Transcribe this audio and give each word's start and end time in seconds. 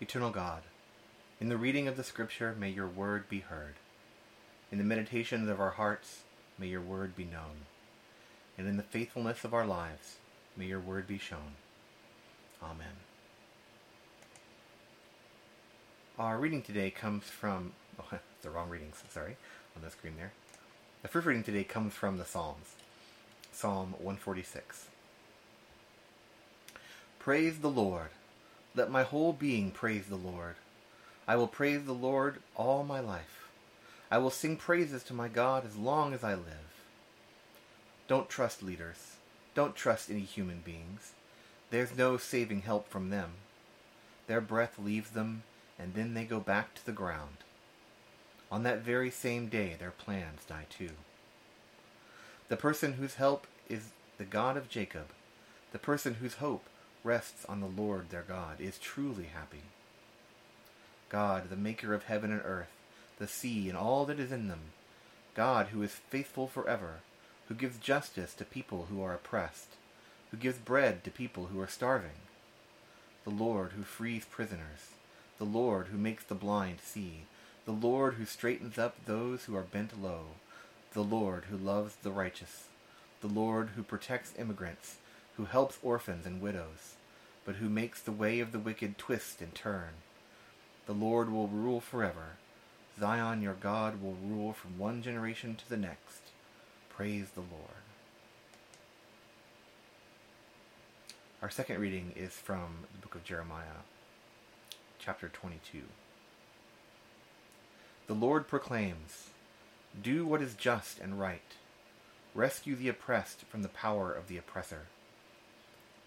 Eternal 0.00 0.30
God, 0.30 0.62
in 1.40 1.48
the 1.48 1.56
reading 1.56 1.88
of 1.88 1.96
the 1.96 2.04
Scripture 2.04 2.54
may 2.56 2.70
your 2.70 2.86
word 2.86 3.28
be 3.28 3.40
heard. 3.40 3.74
In 4.70 4.78
the 4.78 4.84
meditations 4.84 5.50
of 5.50 5.60
our 5.60 5.72
hearts 5.72 6.20
may 6.56 6.68
your 6.68 6.80
word 6.80 7.16
be 7.16 7.24
known. 7.24 7.66
And 8.56 8.68
in 8.68 8.76
the 8.76 8.84
faithfulness 8.84 9.42
of 9.42 9.52
our 9.52 9.66
lives 9.66 10.18
may 10.56 10.66
your 10.66 10.78
word 10.78 11.08
be 11.08 11.18
shown. 11.18 11.56
Amen. 12.62 12.94
Our 16.16 16.38
reading 16.38 16.62
today 16.62 16.90
comes 16.90 17.24
from, 17.24 17.72
oh, 18.00 18.18
the 18.42 18.50
wrong 18.50 18.68
readings, 18.68 19.02
sorry, 19.10 19.36
on 19.74 19.82
the 19.82 19.90
screen 19.90 20.14
there. 20.16 20.30
The 21.02 21.08
first 21.08 21.26
reading 21.26 21.42
today 21.42 21.64
comes 21.64 21.94
from 21.94 22.18
the 22.18 22.24
Psalms, 22.24 22.76
Psalm 23.50 23.94
146. 23.98 24.86
Praise 27.18 27.58
the 27.58 27.70
Lord. 27.70 28.10
Let 28.78 28.92
my 28.92 29.02
whole 29.02 29.32
being 29.32 29.72
praise 29.72 30.06
the 30.06 30.14
Lord. 30.14 30.54
I 31.26 31.34
will 31.34 31.48
praise 31.48 31.82
the 31.82 31.92
Lord 31.92 32.38
all 32.54 32.84
my 32.84 33.00
life. 33.00 33.48
I 34.08 34.18
will 34.18 34.30
sing 34.30 34.56
praises 34.56 35.02
to 35.04 35.12
my 35.12 35.26
God 35.26 35.66
as 35.66 35.74
long 35.74 36.14
as 36.14 36.22
I 36.22 36.34
live. 36.34 36.84
Don't 38.06 38.28
trust 38.28 38.62
leaders. 38.62 39.16
Don't 39.52 39.74
trust 39.74 40.12
any 40.12 40.20
human 40.20 40.60
beings. 40.60 41.10
There's 41.70 41.96
no 41.96 42.18
saving 42.18 42.62
help 42.62 42.88
from 42.88 43.10
them. 43.10 43.32
Their 44.28 44.40
breath 44.40 44.78
leaves 44.78 45.10
them, 45.10 45.42
and 45.76 45.94
then 45.94 46.14
they 46.14 46.22
go 46.22 46.38
back 46.38 46.76
to 46.76 46.86
the 46.86 46.92
ground. 46.92 47.38
On 48.48 48.62
that 48.62 48.82
very 48.82 49.10
same 49.10 49.48
day, 49.48 49.74
their 49.76 49.90
plans 49.90 50.44
die 50.44 50.66
too. 50.70 50.92
The 52.46 52.56
person 52.56 52.92
whose 52.92 53.14
help 53.14 53.48
is 53.68 53.88
the 54.18 54.24
God 54.24 54.56
of 54.56 54.68
Jacob, 54.68 55.08
the 55.72 55.80
person 55.80 56.14
whose 56.20 56.34
hope 56.34 56.62
rests 57.08 57.46
on 57.46 57.60
the 57.60 57.82
Lord 57.82 58.10
their 58.10 58.22
God 58.28 58.60
is 58.60 58.76
truly 58.76 59.30
happy. 59.32 59.62
God, 61.08 61.48
the 61.48 61.56
maker 61.56 61.94
of 61.94 62.02
heaven 62.02 62.30
and 62.30 62.42
earth, 62.44 62.68
the 63.18 63.26
sea 63.26 63.70
and 63.70 63.78
all 63.78 64.04
that 64.04 64.20
is 64.20 64.30
in 64.30 64.48
them, 64.48 64.72
God 65.34 65.68
who 65.68 65.82
is 65.82 65.92
faithful 66.10 66.48
forever, 66.48 66.96
who 67.48 67.54
gives 67.54 67.78
justice 67.78 68.34
to 68.34 68.44
people 68.44 68.88
who 68.90 69.00
are 69.02 69.14
oppressed, 69.14 69.76
who 70.30 70.36
gives 70.36 70.58
bread 70.58 71.02
to 71.02 71.10
people 71.10 71.46
who 71.46 71.58
are 71.58 71.66
starving, 71.66 72.20
the 73.24 73.30
Lord 73.30 73.72
who 73.72 73.84
frees 73.84 74.26
prisoners, 74.26 74.90
the 75.38 75.44
Lord 75.44 75.86
who 75.86 75.96
makes 75.96 76.24
the 76.24 76.34
blind 76.34 76.80
see, 76.82 77.22
the 77.64 77.72
Lord 77.72 78.14
who 78.14 78.26
straightens 78.26 78.76
up 78.76 78.96
those 79.06 79.46
who 79.46 79.56
are 79.56 79.62
bent 79.62 80.02
low, 80.02 80.26
the 80.92 81.02
Lord 81.02 81.44
who 81.46 81.56
loves 81.56 81.94
the 82.02 82.10
righteous, 82.10 82.64
the 83.22 83.28
Lord 83.28 83.70
who 83.76 83.82
protects 83.82 84.38
immigrants, 84.38 84.96
who 85.38 85.46
helps 85.46 85.78
orphans 85.82 86.26
and 86.26 86.42
widows, 86.42 86.96
but 87.48 87.56
who 87.56 87.68
makes 87.70 88.02
the 88.02 88.12
way 88.12 88.40
of 88.40 88.52
the 88.52 88.58
wicked 88.58 88.98
twist 88.98 89.40
and 89.40 89.54
turn. 89.54 89.88
The 90.84 90.92
Lord 90.92 91.32
will 91.32 91.48
rule 91.48 91.80
forever. 91.80 92.36
Zion, 93.00 93.40
your 93.40 93.54
God, 93.54 94.02
will 94.02 94.18
rule 94.22 94.52
from 94.52 94.76
one 94.76 95.00
generation 95.00 95.56
to 95.56 95.66
the 95.66 95.78
next. 95.78 96.20
Praise 96.90 97.30
the 97.30 97.40
Lord. 97.40 97.80
Our 101.40 101.48
second 101.48 101.80
reading 101.80 102.12
is 102.14 102.32
from 102.32 102.84
the 102.92 102.98
book 102.98 103.14
of 103.14 103.24
Jeremiah, 103.24 103.80
chapter 104.98 105.30
22. 105.30 105.84
The 108.08 108.12
Lord 108.12 108.46
proclaims, 108.46 109.30
Do 109.98 110.26
what 110.26 110.42
is 110.42 110.52
just 110.52 110.98
and 111.00 111.18
right. 111.18 111.40
Rescue 112.34 112.76
the 112.76 112.90
oppressed 112.90 113.46
from 113.46 113.62
the 113.62 113.68
power 113.68 114.12
of 114.12 114.28
the 114.28 114.36
oppressor. 114.36 114.88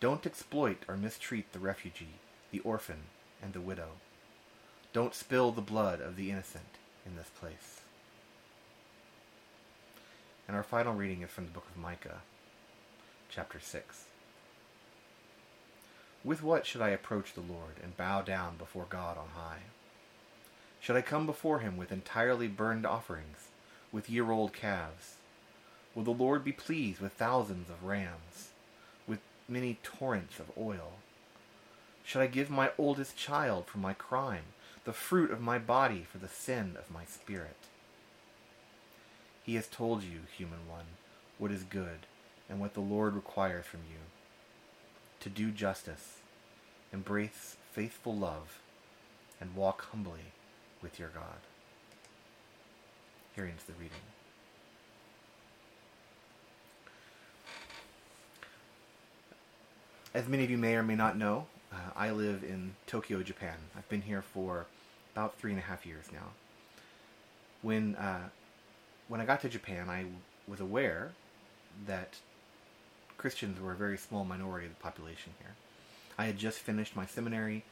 Don't 0.01 0.25
exploit 0.25 0.79
or 0.87 0.97
mistreat 0.97 1.53
the 1.53 1.59
refugee, 1.59 2.15
the 2.49 2.59
orphan, 2.61 3.03
and 3.39 3.53
the 3.53 3.61
widow. 3.61 3.89
Don't 4.93 5.13
spill 5.13 5.51
the 5.51 5.61
blood 5.61 6.01
of 6.01 6.15
the 6.15 6.31
innocent 6.31 6.79
in 7.05 7.15
this 7.15 7.29
place. 7.39 7.81
And 10.47 10.57
our 10.57 10.63
final 10.63 10.95
reading 10.95 11.21
is 11.21 11.29
from 11.29 11.45
the 11.45 11.51
book 11.51 11.67
of 11.69 11.79
Micah, 11.79 12.21
chapter 13.29 13.59
6. 13.59 14.05
With 16.23 16.41
what 16.41 16.65
should 16.65 16.81
I 16.81 16.89
approach 16.89 17.33
the 17.33 17.41
Lord 17.41 17.75
and 17.83 17.95
bow 17.95 18.23
down 18.23 18.57
before 18.57 18.87
God 18.89 19.19
on 19.19 19.29
high? 19.35 19.65
Should 20.79 20.95
I 20.95 21.03
come 21.03 21.27
before 21.27 21.59
him 21.59 21.77
with 21.77 21.91
entirely 21.91 22.47
burned 22.47 22.87
offerings, 22.87 23.49
with 23.91 24.09
year 24.09 24.31
old 24.31 24.51
calves? 24.51 25.17
Will 25.93 26.03
the 26.03 26.09
Lord 26.09 26.43
be 26.43 26.51
pleased 26.51 27.01
with 27.01 27.13
thousands 27.13 27.69
of 27.69 27.83
rams? 27.83 28.50
Many 29.51 29.77
torrents 29.83 30.39
of 30.39 30.51
oil? 30.57 30.93
Should 32.03 32.21
I 32.21 32.27
give 32.27 32.49
my 32.49 32.71
oldest 32.77 33.15
child 33.17 33.67
for 33.67 33.77
my 33.77 33.93
crime, 33.93 34.45
the 34.85 34.93
fruit 34.93 35.29
of 35.29 35.41
my 35.41 35.59
body 35.59 36.05
for 36.09 36.17
the 36.17 36.27
sin 36.27 36.75
of 36.79 36.89
my 36.89 37.05
spirit? 37.05 37.57
He 39.43 39.55
has 39.55 39.67
told 39.67 40.03
you, 40.03 40.21
human 40.35 40.67
one, 40.69 40.85
what 41.37 41.51
is 41.51 41.63
good 41.63 42.07
and 42.49 42.59
what 42.59 42.73
the 42.73 42.79
Lord 42.79 43.13
requires 43.13 43.65
from 43.65 43.81
you 43.89 43.97
to 45.19 45.29
do 45.29 45.51
justice, 45.51 46.17
embrace 46.91 47.55
faithful 47.71 48.15
love, 48.15 48.59
and 49.39 49.55
walk 49.55 49.85
humbly 49.91 50.33
with 50.81 50.99
your 50.99 51.09
God. 51.09 51.41
Here 53.35 53.45
ends 53.45 53.63
the 53.63 53.73
reading. 53.73 54.01
As 60.13 60.27
many 60.27 60.43
of 60.43 60.49
you 60.49 60.57
may 60.57 60.75
or 60.75 60.83
may 60.83 60.95
not 60.95 61.17
know, 61.17 61.47
uh, 61.71 61.91
I 61.95 62.11
live 62.11 62.43
in 62.43 62.75
Tokyo, 62.85 63.23
Japan. 63.23 63.55
I've 63.77 63.87
been 63.87 64.01
here 64.01 64.21
for 64.21 64.65
about 65.13 65.37
three 65.37 65.51
and 65.51 65.59
a 65.59 65.63
half 65.63 65.85
years 65.85 66.05
now. 66.11 66.31
When 67.61 67.95
uh, 67.95 68.27
when 69.07 69.21
I 69.21 69.25
got 69.25 69.39
to 69.41 69.49
Japan, 69.49 69.89
I 69.89 70.05
was 70.49 70.59
aware 70.59 71.13
that 71.87 72.17
Christians 73.17 73.61
were 73.61 73.71
a 73.71 73.75
very 73.75 73.97
small 73.97 74.25
minority 74.25 74.65
of 74.65 74.75
the 74.75 74.83
population 74.83 75.31
here. 75.39 75.55
I 76.17 76.25
had 76.25 76.37
just 76.37 76.59
finished 76.59 76.93
my 76.93 77.05
seminary 77.05 77.63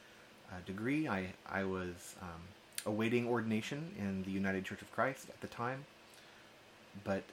uh, 0.50 0.62
degree. 0.66 1.10
I 1.10 1.34
I 1.46 1.66
was 1.66 2.16
um, 2.22 2.42
awaiting 2.86 3.28
ordination 3.28 3.92
in 4.00 4.24
the 4.24 4.32
United 4.32 4.64
Church 4.64 4.82
of 4.82 4.90
Christ 4.94 5.28
at 5.28 5.42
the 5.42 5.48
time, 5.48 5.84
but 7.04 7.24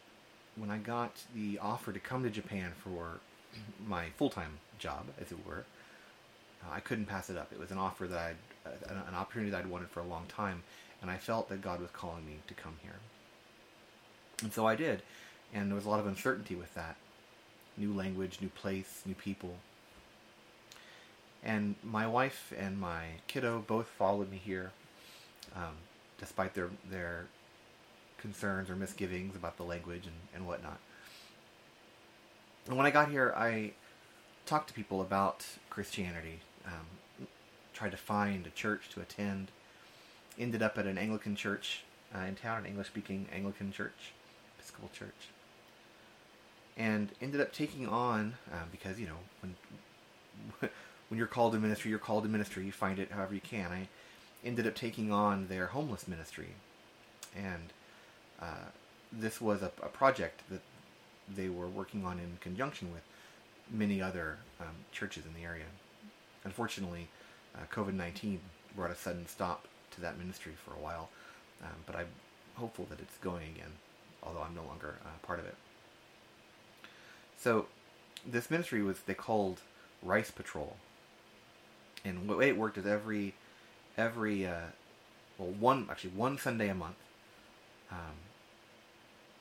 when 0.56 0.71
I 0.73 0.78
got 0.78 1.12
the 1.33 1.61
offer 1.61 1.93
to 1.93 2.00
come 2.00 2.25
to 2.25 2.31
Japan 2.31 2.73
for 2.83 3.21
my 3.87 4.06
full 4.17 4.31
time 4.31 4.59
job, 4.78 5.06
as 5.21 5.33
it 5.33 5.39
were. 5.47 5.65
Uh, 6.65 6.75
I 6.75 6.81
couldn't 6.81 7.06
pass 7.06 7.31
it 7.31 7.37
up. 7.37 7.53
It 7.53 7.59
was 7.59 7.71
an 7.71 7.78
offer 7.78 8.06
that 8.06 8.19
I'd, 8.19 8.71
uh, 8.91 8.94
an 9.09 9.15
opportunity 9.15 9.50
that 9.50 9.61
I'd 9.61 9.71
wanted 9.71 9.89
for 9.89 10.00
a 10.00 10.06
long 10.06 10.27
time, 10.28 10.62
and 11.03 11.11
I 11.11 11.17
felt 11.17 11.49
that 11.49 11.62
God 11.62 11.81
was 11.81 11.91
calling 11.91 12.27
me 12.27 12.39
to 12.47 12.55
come 12.55 12.77
here. 12.83 12.97
And 14.43 14.53
so 14.53 14.67
I 14.67 14.75
did, 14.75 15.03
and 15.55 15.71
there 15.71 15.77
was 15.77 15.87
a 15.87 15.89
lot 15.89 16.00
of 16.00 16.06
uncertainty 16.06 16.55
with 16.55 16.75
that. 16.75 16.97
New 17.78 17.93
language, 17.93 18.39
new 18.41 18.49
place, 18.49 19.03
new 19.05 19.15
people. 19.15 19.56
And 21.44 21.77
my 21.84 22.06
wife 22.06 22.53
and 22.59 22.81
my 22.81 23.05
kiddo 23.28 23.62
both 23.67 23.87
followed 23.87 24.31
me 24.31 24.41
here, 24.43 24.73
um, 25.55 25.75
despite 26.19 26.55
their 26.55 26.71
their 26.91 27.27
concerns 28.19 28.69
or 28.71 28.77
misgivings 28.77 29.37
about 29.37 29.56
the 29.56 29.62
language 29.62 30.06
and, 30.06 30.17
and 30.34 30.47
whatnot. 30.47 30.78
And 32.66 32.77
when 32.77 32.87
I 32.87 32.91
got 32.91 33.10
here, 33.10 33.32
I 33.37 33.72
talked 34.44 34.69
to 34.69 34.75
people 34.75 35.00
about 35.00 35.47
Christianity, 35.71 36.41
um, 36.66 37.27
tried 37.72 37.91
to 37.93 37.97
find 37.97 38.47
a 38.47 38.50
church 38.50 38.88
to 38.91 39.00
attend, 39.00 39.49
ended 40.38 40.62
up 40.62 40.76
at 40.76 40.87
an 40.87 40.99
Anglican 40.99 41.37
church 41.37 41.82
uh, 42.15 42.21
in 42.21 42.34
town, 42.34 42.59
an 42.59 42.66
English 42.66 42.88
speaking 42.88 43.28
Anglican 43.32 43.72
church, 43.72 44.12
Episcopal 44.59 44.91
church, 44.93 45.28
and 46.76 47.10
ended 47.21 47.41
up 47.41 47.53
taking 47.53 47.87
on, 47.87 48.34
uh, 48.53 48.65
because, 48.72 48.99
you 48.99 49.06
know, 49.06 49.19
when, 49.41 49.55
when 51.09 51.19
you're 51.19 51.26
called 51.26 51.53
to 51.53 51.59
ministry, 51.59 51.91
you're 51.91 52.00
called 52.00 52.25
to 52.25 52.28
ministry, 52.28 52.65
you 52.65 52.72
find 52.72 52.99
it 52.99 53.12
however 53.12 53.35
you 53.35 53.41
can. 53.41 53.70
I 53.70 53.88
ended 54.44 54.67
up 54.67 54.75
taking 54.75 55.12
on 55.12 55.46
their 55.49 55.67
homeless 55.67 56.08
ministry. 56.08 56.49
And 57.37 57.73
uh, 58.41 58.70
this 59.12 59.41
was 59.41 59.62
a, 59.62 59.70
a 59.82 59.88
project 59.88 60.43
that 60.50 60.61
they 61.34 61.49
were 61.49 61.69
working 61.69 62.05
on 62.05 62.19
in 62.19 62.38
conjunction 62.40 62.93
with 62.93 63.02
many 63.70 64.00
other 64.00 64.38
um, 64.61 64.75
churches 64.93 65.25
in 65.26 65.34
the 65.34 65.46
area. 65.46 65.64
Unfortunately, 66.44 67.08
uh, 67.55 67.61
COVID 67.73 67.94
19 67.94 68.40
brought 68.75 68.90
a 68.90 68.94
sudden 68.94 69.26
stop 69.26 69.67
to 69.93 70.00
that 70.00 70.19
ministry 70.19 70.52
for 70.64 70.73
a 70.73 70.82
while, 70.82 71.08
um, 71.62 71.76
but 71.87 71.96
I'm 71.96 72.08
hopeful 72.55 72.87
that 72.90 73.00
it's 73.00 73.17
going 73.19 73.49
again, 73.55 73.73
although 74.23 74.43
I'm 74.43 74.55
no 74.55 74.64
longer 74.64 74.96
uh, 75.05 75.26
part 75.26 75.38
of 75.38 75.46
it. 75.46 75.55
So, 77.38 77.67
this 78.26 78.50
ministry 78.50 78.82
was 78.82 79.00
they 79.00 79.14
called 79.14 79.61
Rice 80.02 80.31
Patrol, 80.31 80.76
and 82.05 82.29
the 82.29 82.37
way 82.37 82.49
it 82.49 82.56
worked 82.56 82.79
is 82.79 82.87
every 82.87 83.34
every 83.96 84.46
uh, 84.46 84.70
well 85.38 85.49
one 85.49 85.87
actually 85.90 86.11
one 86.11 86.38
Sunday 86.38 86.69
a 86.69 86.75
month, 86.75 86.96
um, 87.90 88.17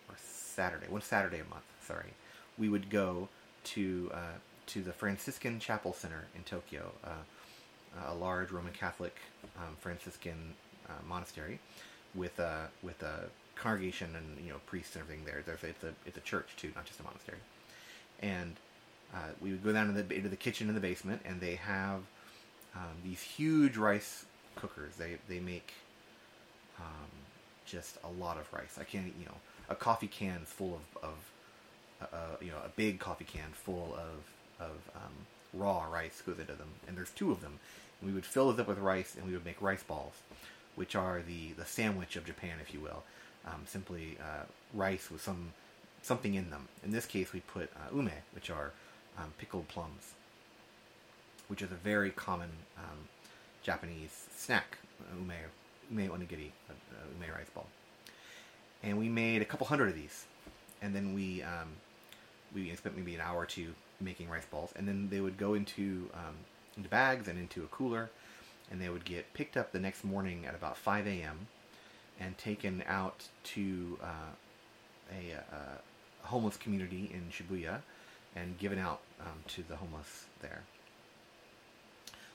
or 0.10 0.16
Saturday 0.18 0.88
one 0.90 1.02
Saturday 1.02 1.40
a 1.40 1.46
month. 1.46 1.64
Sorry, 1.86 2.14
we 2.58 2.70
would 2.70 2.90
go 2.90 3.30
to 3.66 4.12
uh, 4.14 4.38
to 4.68 4.82
the 4.82 4.94
Franciscan 4.94 5.60
Chapel 5.60 5.94
Center 5.94 6.26
in 6.36 6.44
Tokyo, 6.44 6.92
uh, 7.04 8.12
a 8.12 8.16
large 8.16 8.52
Roman 8.52 8.74
Catholic 8.74 9.16
um, 9.58 9.76
Franciscan 9.80 10.54
uh, 10.90 10.94
monastery 11.08 11.60
with 12.14 12.40
a 12.40 12.70
with 12.82 13.02
a 13.04 13.26
congregation 13.56 14.16
and 14.16 14.46
you 14.46 14.52
know 14.52 14.60
priests 14.66 14.96
and 14.96 15.04
everything 15.04 15.26
there. 15.26 15.44
There's, 15.46 15.64
it's 15.64 15.84
a 15.84 15.94
it's 16.06 16.18
a 16.18 16.22
church 16.22 16.50
too, 16.58 16.72
not 16.76 16.86
just 16.86 17.00
a 17.00 17.04
monastery. 17.04 17.38
And 18.22 18.56
uh, 19.14 19.30
we 19.42 19.52
would 19.52 19.64
go 19.64 19.72
down 19.74 19.90
in 19.90 19.96
the, 19.96 20.16
into 20.16 20.30
the 20.30 20.36
kitchen 20.36 20.70
in 20.70 20.76
the 20.76 20.82
basement, 20.82 21.22
and 21.26 21.40
they 21.42 21.56
have 21.56 22.02
um, 22.76 22.96
these 23.04 23.22
huge 23.22 23.78
rice 23.78 24.26
cookers. 24.56 24.96
They 24.98 25.18
they 25.28 25.40
make 25.40 25.74
um, 26.80 27.10
just 27.66 27.98
a 28.04 28.10
lot 28.10 28.38
of 28.38 28.52
rice. 28.54 28.78
I 28.80 28.84
can't 28.84 29.14
you 29.20 29.26
know 29.26 29.36
a 29.70 29.76
coffee 29.76 30.08
can 30.08 30.42
full 30.46 30.76
of, 30.76 31.04
of 31.04 31.16
uh, 32.14 32.16
uh, 32.16 32.38
you 32.42 32.52
know 32.52 32.58
a 32.66 32.70
big 32.70 33.00
coffee 33.00 33.26
can 33.26 33.52
full 33.54 33.96
of 33.96 34.66
of 34.68 34.78
um, 34.96 35.14
raw 35.54 35.86
rice 35.86 36.22
goes 36.26 36.40
into 36.40 36.54
them, 36.54 36.70
and 36.88 36.98
there's 36.98 37.12
two 37.12 37.32
of 37.32 37.42
them. 37.42 37.60
And 38.02 38.10
we 38.10 38.14
would 38.14 38.26
fill 38.26 38.52
it 38.52 38.60
up 38.60 38.68
with 38.68 38.78
rice, 38.80 39.16
and 39.16 39.26
we 39.26 39.34
would 39.34 39.46
make 39.46 39.62
rice 39.62 39.84
balls, 39.84 40.14
which 40.76 40.96
are 40.96 41.22
the 41.22 41.54
the 41.54 41.66
sandwich 41.66 42.16
of 42.16 42.26
Japan, 42.26 42.58
if 42.62 42.74
you 42.74 42.80
will. 42.80 43.04
Um, 43.46 43.62
simply 43.66 44.18
uh, 44.20 44.46
rice 44.74 45.12
with 45.12 45.22
some 45.22 45.54
something 46.02 46.36
in 46.36 46.50
them. 46.50 46.68
In 46.84 46.92
this 46.92 47.06
case, 47.06 47.34
we 47.34 47.42
put 47.42 47.70
uh, 47.76 47.96
ume, 47.96 48.12
which 48.34 48.50
are 48.50 48.72
um, 49.18 49.34
pickled 49.38 49.68
plums, 49.68 50.14
which 51.48 51.62
is 51.62 51.72
a 51.72 51.76
very 51.76 52.12
common 52.12 52.50
um, 52.78 53.08
Japanese 53.64 54.28
snack. 54.36 54.78
Ume, 55.18 55.34
ume 55.92 56.10
onigiri, 56.10 56.52
uh, 56.70 56.74
ume 57.20 57.32
rice 57.34 57.50
ball. 57.54 57.68
And 58.84 58.98
we 58.98 59.10
made 59.10 59.42
a 59.42 59.46
couple 59.46 59.68
hundred 59.68 59.90
of 59.90 59.96
these, 59.96 60.26
and 60.82 60.96
then 60.96 61.14
we 61.14 61.42
um, 61.42 61.70
we 62.56 62.74
spent 62.76 62.96
maybe 62.96 63.14
an 63.14 63.22
hour 63.22 63.38
or 63.42 63.46
two 63.46 63.76
making 64.00 64.30
rice 64.30 64.46
balls, 64.46 64.72
and 64.76 64.88
then 64.88 65.10
they 65.12 65.20
would 65.20 65.38
go 65.38 65.54
into 65.54 66.10
um, 66.14 66.36
into 66.76 66.90
bags 66.90 67.28
and 67.28 67.38
into 67.38 67.64
a 67.64 67.68
cooler, 67.68 68.10
and 68.72 68.82
they 68.82 68.90
would 68.90 69.06
get 69.06 69.34
picked 69.34 69.58
up 69.58 69.72
the 69.72 69.80
next 69.80 70.04
morning 70.04 70.46
at 70.46 70.56
about 70.56 70.78
5 70.78 71.06
a.m. 71.08 71.48
and 72.20 72.38
taken 72.38 72.84
out 72.88 73.26
to 73.44 74.00
uh, 74.02 74.32
a, 75.12 75.34
a, 75.34 76.28
homeless 76.28 76.58
community 76.58 77.12
in 77.14 77.30
Shibuya 77.30 77.82
and 78.36 78.58
given 78.58 78.80
out 78.80 79.02
um, 79.22 79.44
to 79.48 79.64
the 79.64 79.76
homeless 79.76 80.26
there. 80.42 80.64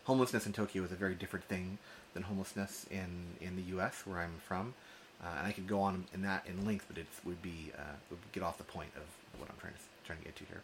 Homelessness 0.04 0.46
in 0.46 0.52
Tokyo 0.52 0.84
is 0.84 0.92
a 0.92 0.96
very 0.96 1.14
different 1.14 1.44
thing 1.46 1.78
than 2.14 2.22
homelessness 2.22 2.86
in, 2.90 3.36
in 3.40 3.56
the 3.56 3.62
U.S., 3.62 4.02
where 4.06 4.20
I'm 4.20 4.36
from. 4.46 4.74
Uh, 5.22 5.38
and 5.38 5.46
I 5.46 5.52
could 5.52 5.66
go 5.66 5.80
on 5.80 6.04
in 6.14 6.22
that 6.22 6.46
in 6.46 6.64
length, 6.64 6.86
but 6.88 6.96
it 6.96 7.06
would 7.24 7.42
be 7.42 7.72
uh, 7.76 7.96
would 8.08 8.20
get 8.32 8.42
off 8.42 8.56
the 8.56 8.64
point 8.64 8.90
of 8.96 9.02
what 9.38 9.50
I'm 9.50 9.56
trying 9.60 9.74
to 9.74 9.89
trying 10.10 10.18
to 10.18 10.24
get 10.24 10.36
to 10.36 10.44
here. 10.46 10.62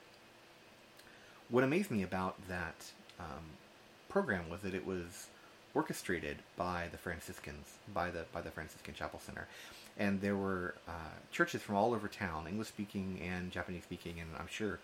What 1.50 1.62
amazed 1.62 1.90
me 1.90 2.02
about 2.02 2.34
that 2.48 2.74
um, 3.20 3.44
program 4.08 4.50
was 4.50 4.62
that 4.62 4.74
it 4.74 4.84
was 4.84 5.28
orchestrated 5.72 6.38
by 6.56 6.88
the 6.90 6.98
Franciscans, 6.98 7.66
by 7.94 8.10
the 8.10 8.24
by 8.32 8.40
the 8.40 8.50
Franciscan 8.50 8.94
Chapel 8.94 9.20
Center, 9.20 9.46
and 9.98 10.20
there 10.20 10.36
were 10.36 10.74
uh, 10.88 11.14
churches 11.30 11.62
from 11.62 11.76
all 11.76 11.94
over 11.94 12.08
town, 12.08 12.48
English 12.48 12.68
speaking 12.68 13.20
and 13.24 13.52
Japanese 13.52 13.84
speaking, 13.84 14.18
and 14.18 14.28
I'm 14.36 14.48
sure 14.48 14.80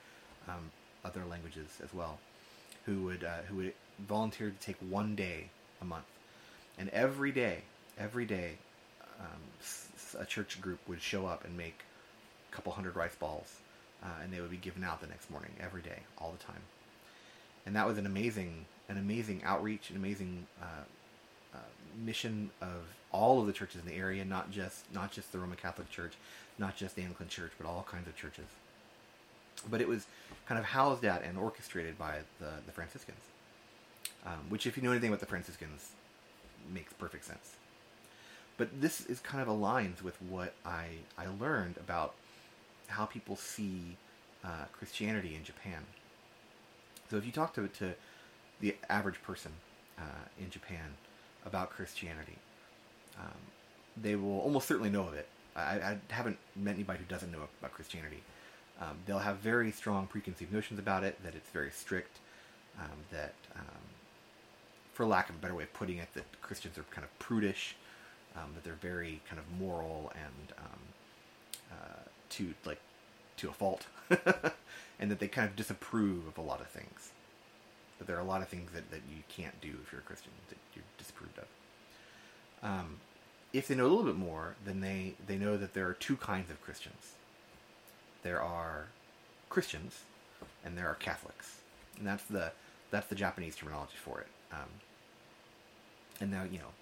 um, 0.46 0.70
other 1.04 1.24
languages 1.28 1.80
as 1.82 1.92
well, 1.92 2.18
who 2.86 3.02
would 3.02 3.24
uh, 3.24 3.42
who 3.48 3.56
would 3.56 3.72
volunteer 3.98 4.50
to 4.50 4.64
take 4.64 4.76
one 4.78 5.16
day 5.16 5.48
a 5.80 5.84
month, 5.84 6.06
and 6.78 6.88
every 6.90 7.32
day, 7.32 7.62
every 7.98 8.26
day, 8.26 8.52
um, 9.18 10.20
a 10.20 10.24
church 10.24 10.60
group 10.60 10.78
would 10.86 11.02
show 11.02 11.26
up 11.26 11.44
and 11.44 11.56
make 11.56 11.82
a 12.52 12.54
couple 12.54 12.70
hundred 12.70 12.94
rice 12.94 13.16
balls, 13.16 13.58
uh, 14.02 14.22
and 14.22 14.32
they 14.32 14.40
would 14.40 14.50
be 14.50 14.56
given 14.56 14.84
out 14.84 15.00
the 15.00 15.06
next 15.06 15.30
morning, 15.30 15.50
every 15.60 15.82
day, 15.82 16.00
all 16.18 16.32
the 16.36 16.44
time, 16.44 16.62
and 17.66 17.76
that 17.76 17.86
was 17.86 17.98
an 17.98 18.06
amazing, 18.06 18.66
an 18.88 18.98
amazing 18.98 19.42
outreach, 19.44 19.90
an 19.90 19.96
amazing 19.96 20.46
uh, 20.60 20.84
uh, 21.54 21.58
mission 22.04 22.50
of 22.60 22.82
all 23.12 23.40
of 23.40 23.46
the 23.46 23.52
churches 23.52 23.80
in 23.80 23.86
the 23.86 23.96
area, 23.96 24.24
not 24.24 24.50
just 24.50 24.84
not 24.92 25.12
just 25.12 25.32
the 25.32 25.38
Roman 25.38 25.56
Catholic 25.56 25.90
Church, 25.90 26.14
not 26.58 26.76
just 26.76 26.96
the 26.96 27.02
Anglican 27.02 27.28
Church, 27.28 27.52
but 27.58 27.66
all 27.66 27.86
kinds 27.90 28.08
of 28.08 28.16
churches. 28.16 28.46
But 29.70 29.80
it 29.80 29.88
was 29.88 30.06
kind 30.46 30.58
of 30.58 30.64
housed 30.64 31.04
at 31.04 31.22
and 31.22 31.38
orchestrated 31.38 31.98
by 31.98 32.18
the 32.40 32.50
the 32.66 32.72
Franciscans, 32.72 33.20
um, 34.26 34.40
which, 34.48 34.66
if 34.66 34.76
you 34.76 34.82
know 34.82 34.90
anything 34.90 35.10
about 35.10 35.20
the 35.20 35.26
Franciscans, 35.26 35.90
makes 36.72 36.92
perfect 36.94 37.24
sense. 37.24 37.56
But 38.56 38.80
this 38.80 39.06
is 39.06 39.20
kind 39.20 39.42
of 39.42 39.48
aligns 39.48 40.02
with 40.02 40.20
what 40.22 40.54
I 40.64 40.86
I 41.16 41.26
learned 41.40 41.76
about 41.76 42.14
how 42.88 43.06
people 43.06 43.36
see 43.36 43.96
uh, 44.44 44.64
Christianity 44.72 45.34
in 45.34 45.44
Japan. 45.44 45.82
So 47.10 47.16
if 47.16 47.26
you 47.26 47.32
talk 47.32 47.54
to 47.54 47.68
to 47.68 47.94
the 48.60 48.76
average 48.88 49.22
person 49.22 49.52
uh, 49.98 50.24
in 50.40 50.50
Japan 50.50 50.96
about 51.44 51.70
Christianity, 51.70 52.36
um, 53.18 53.38
they 53.96 54.16
will 54.16 54.40
almost 54.40 54.68
certainly 54.68 54.90
know 54.90 55.02
of 55.02 55.14
it. 55.14 55.28
I, 55.54 55.60
I, 55.60 55.98
haven't 56.08 56.38
met 56.56 56.74
anybody 56.74 57.00
who 57.00 57.04
doesn't 57.04 57.30
know 57.30 57.46
about 57.60 57.72
Christianity. 57.74 58.22
Um, 58.80 58.96
they'll 59.06 59.18
have 59.18 59.38
very 59.38 59.70
strong 59.70 60.06
preconceived 60.06 60.52
notions 60.52 60.78
about 60.78 61.04
it, 61.04 61.22
that 61.22 61.34
it's 61.34 61.50
very 61.50 61.70
strict, 61.70 62.18
um, 62.80 62.96
that, 63.10 63.34
um, 63.54 63.82
for 64.94 65.04
lack 65.04 65.28
of 65.28 65.36
a 65.36 65.38
better 65.38 65.54
way 65.54 65.64
of 65.64 65.72
putting 65.74 65.98
it, 65.98 66.08
that 66.14 66.24
Christians 66.40 66.78
are 66.78 66.84
kind 66.84 67.04
of 67.04 67.18
prudish, 67.18 67.76
um, 68.34 68.52
that 68.54 68.64
they're 68.64 68.72
very 68.74 69.20
kind 69.28 69.38
of 69.38 69.60
moral 69.60 70.10
and 70.14 70.52
um, 70.58 70.80
uh, 71.72 72.00
to 72.32 72.54
like 72.64 72.80
to 73.36 73.48
a 73.48 73.52
fault, 73.52 73.86
and 74.98 75.10
that 75.10 75.18
they 75.18 75.28
kind 75.28 75.48
of 75.48 75.56
disapprove 75.56 76.26
of 76.26 76.38
a 76.38 76.42
lot 76.42 76.60
of 76.60 76.68
things. 76.68 77.10
That 77.98 78.06
there 78.06 78.16
are 78.16 78.20
a 78.20 78.24
lot 78.24 78.42
of 78.42 78.48
things 78.48 78.70
that, 78.72 78.90
that 78.90 79.02
you 79.08 79.22
can't 79.28 79.60
do 79.60 79.74
if 79.82 79.92
you're 79.92 80.00
a 80.00 80.04
Christian 80.04 80.32
that 80.48 80.58
you're 80.74 80.84
disapproved 80.98 81.38
of. 81.38 81.46
Um, 82.62 83.00
if 83.52 83.68
they 83.68 83.74
know 83.74 83.86
a 83.86 83.88
little 83.88 84.04
bit 84.04 84.16
more, 84.16 84.54
then 84.64 84.80
they, 84.80 85.14
they 85.26 85.36
know 85.36 85.56
that 85.56 85.74
there 85.74 85.86
are 85.86 85.92
two 85.92 86.16
kinds 86.16 86.50
of 86.50 86.60
Christians. 86.62 87.12
There 88.22 88.40
are 88.40 88.86
Christians, 89.48 90.00
and 90.64 90.78
there 90.78 90.88
are 90.88 90.94
Catholics, 90.94 91.58
and 91.98 92.06
that's 92.06 92.24
the 92.24 92.52
that's 92.90 93.06
the 93.08 93.14
Japanese 93.14 93.56
terminology 93.56 93.96
for 93.96 94.20
it. 94.20 94.26
Um, 94.52 94.68
and 96.20 96.30
now 96.30 96.44
you 96.44 96.58
know 96.58 96.72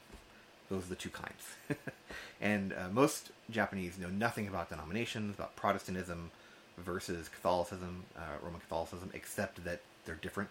those 0.69 0.85
are 0.85 0.91
the 0.91 0.97
two 0.97 1.11
kinds. 1.11 1.57
and 2.41 2.73
uh, 2.73 2.89
most 2.93 3.31
Japanese 3.51 3.99
know 3.99 4.09
nothing 4.09 4.49
about 4.49 4.69
denominations, 4.71 5.35
about 5.35 5.57
Protestantism 5.57 6.31
versus 6.79 7.29
Catholicism, 7.29 8.05
uh, 8.17 8.21
Roman 8.43 8.61
Catholicism, 8.61 9.11
except 9.15 9.65
that 9.65 9.81
they're 10.05 10.15
different. 10.17 10.51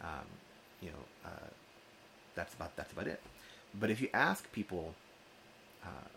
Um, 0.00 0.26
you 0.80 0.90
know, 0.90 1.04
uh, 1.24 1.48
that's 2.34 2.54
about 2.54 2.76
that's 2.76 2.92
about 2.92 3.06
it. 3.06 3.20
But 3.78 3.90
if 3.90 4.00
you 4.00 4.08
ask 4.14 4.50
people 4.52 4.94
uh, 5.84 6.08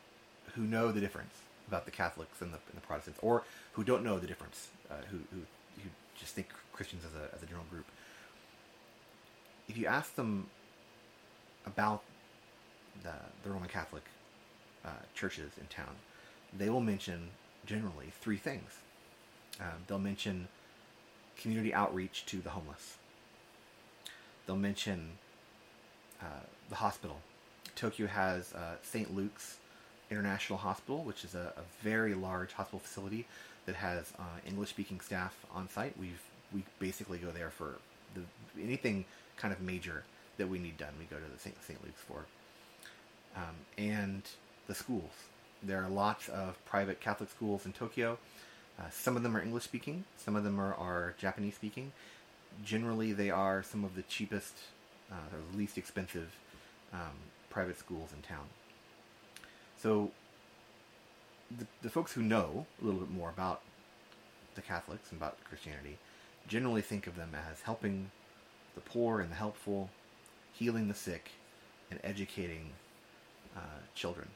who 0.53 0.63
know 0.63 0.91
the 0.91 1.01
difference 1.01 1.33
about 1.67 1.85
the 1.85 1.91
Catholics 1.91 2.41
and 2.41 2.51
the, 2.53 2.57
and 2.69 2.75
the 2.75 2.81
Protestants, 2.81 3.19
or 3.21 3.43
who 3.73 3.83
don't 3.83 4.03
know 4.03 4.19
the 4.19 4.27
difference, 4.27 4.69
uh, 4.89 4.95
who, 5.09 5.17
who, 5.31 5.41
who 5.81 5.89
just 6.17 6.33
think 6.33 6.47
Christians 6.71 7.03
as 7.05 7.13
a, 7.19 7.33
as 7.35 7.43
a 7.43 7.45
general 7.45 7.65
group, 7.69 7.85
if 9.67 9.77
you 9.77 9.85
ask 9.85 10.15
them 10.15 10.47
about 11.65 12.03
the, 13.03 13.13
the 13.43 13.49
Roman 13.49 13.67
Catholic 13.67 14.03
uh, 14.85 14.89
churches 15.13 15.51
in 15.59 15.67
town, 15.67 15.95
they 16.57 16.69
will 16.69 16.81
mention 16.81 17.29
generally 17.65 18.11
three 18.21 18.37
things. 18.37 18.79
Um, 19.59 19.83
they'll 19.87 19.99
mention 19.99 20.47
community 21.37 21.73
outreach 21.73 22.25
to 22.27 22.39
the 22.39 22.51
homeless. 22.51 22.97
They'll 24.45 24.55
mention 24.55 25.11
uh, 26.21 26.45
the 26.69 26.75
hospital 26.75 27.17
Tokyo 27.77 28.07
has 28.07 28.53
uh, 28.53 28.75
St. 28.81 29.15
Luke's 29.15 29.57
International 30.09 30.57
Hospital, 30.57 31.03
which 31.03 31.23
is 31.23 31.35
a, 31.35 31.53
a, 31.55 31.61
very 31.83 32.15
large 32.15 32.53
hospital 32.53 32.79
facility 32.79 33.27
that 33.67 33.75
has 33.75 34.11
uh, 34.17 34.23
English-speaking 34.47 34.99
staff 34.99 35.35
on 35.53 35.69
site. 35.69 35.93
We've 35.97 36.21
we 36.53 36.63
basically 36.79 37.19
go 37.19 37.29
there 37.29 37.49
for 37.51 37.75
the, 38.15 38.21
anything 38.61 39.05
kind 39.35 39.53
of 39.53 39.61
major 39.61 40.03
that 40.37 40.47
we 40.47 40.57
need 40.59 40.77
done. 40.77 40.93
We 40.97 41.05
go 41.05 41.17
to 41.17 41.31
the 41.31 41.39
St. 41.39 41.83
Luke's 41.83 42.01
for, 42.01 42.25
um, 43.35 43.55
and 43.77 44.23
the 44.67 44.75
schools. 44.75 45.11
There 45.63 45.83
are 45.83 45.89
lots 45.89 46.29
of 46.29 46.63
private 46.65 46.99
Catholic 47.01 47.29
schools 47.29 47.65
in 47.65 47.73
Tokyo. 47.73 48.17
Uh, 48.79 48.89
some 48.91 49.17
of 49.17 49.23
them 49.23 49.35
are 49.35 49.41
English 49.41 49.63
speaking. 49.63 50.03
Some 50.17 50.35
of 50.35 50.43
them 50.43 50.59
are, 50.59 50.75
are 50.75 51.15
Japanese 51.17 51.55
speaking. 51.55 51.91
Generally, 52.63 53.13
they 53.13 53.29
are 53.29 53.63
some 53.63 53.83
of 53.83 53.95
the 53.95 54.03
cheapest, 54.03 54.53
uh, 55.11 55.15
or 55.35 55.57
least 55.57 55.77
expensive 55.77 56.35
um, 56.93 57.15
private 57.49 57.77
schools 57.77 58.11
in 58.15 58.21
town. 58.21 58.45
So 59.81 60.11
the, 61.55 61.65
the 61.81 61.89
folks 61.89 62.11
who 62.11 62.21
know 62.21 62.65
a 62.81 62.85
little 62.85 62.99
bit 62.99 63.09
more 63.09 63.29
about 63.29 63.61
the 64.55 64.61
Catholics 64.61 65.11
and 65.11 65.19
about 65.19 65.37
Christianity 65.43 65.97
generally 66.47 66.81
think 66.81 67.07
of 67.07 67.15
them 67.15 67.35
as 67.51 67.61
helping 67.61 68.11
the 68.75 68.81
poor 68.81 69.21
and 69.21 69.31
the 69.31 69.35
helpful, 69.35 69.89
healing 70.53 70.87
the 70.87 70.93
sick, 70.93 71.31
and 71.89 71.99
educating 72.03 72.71
uh, 73.55 73.79
children. 73.95 74.27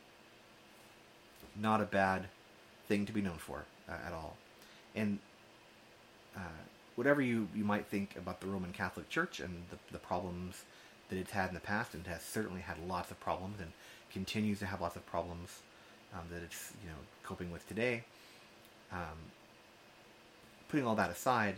Not 1.56 1.82
a 1.82 1.86
bad 1.86 2.28
thing 2.88 3.06
to 3.06 3.12
be 3.12 3.22
known 3.22 3.38
for 3.38 3.66
uh, 3.90 3.94
at 4.06 4.14
all. 4.14 4.36
And 4.96 5.20
uh, 6.36 6.62
whatever 6.96 7.22
you, 7.22 7.48
you 7.56 7.64
might 7.64 7.88
think 7.88 8.16
about 8.18 8.42
the 8.42 8.48
Roman 8.48 8.72
Catholic 8.72 9.10
Church 9.10 9.40
and 9.40 9.64
the, 9.70 9.78
the 9.92 10.00
problems 10.00 10.64
that 11.10 11.18
it's 11.18 11.32
had 11.32 11.50
in 11.50 11.54
the 11.54 11.62
past, 11.62 11.94
and 11.94 12.08
has 12.08 12.22
certainly 12.22 12.62
had 12.62 12.78
lots 12.88 13.12
of 13.12 13.20
problems, 13.20 13.60
and 13.60 13.72
continues 14.12 14.60
to 14.60 14.66
have 14.66 14.80
lots 14.80 14.96
of 14.96 15.06
problems 15.06 15.62
um, 16.14 16.22
that 16.32 16.42
it's 16.42 16.72
you 16.82 16.90
know 16.90 16.96
coping 17.24 17.52
with 17.52 17.68
today. 17.68 18.04
Um, 18.92 19.18
putting 20.70 20.86
all 20.86 20.96
that 20.96 21.10
aside, 21.10 21.56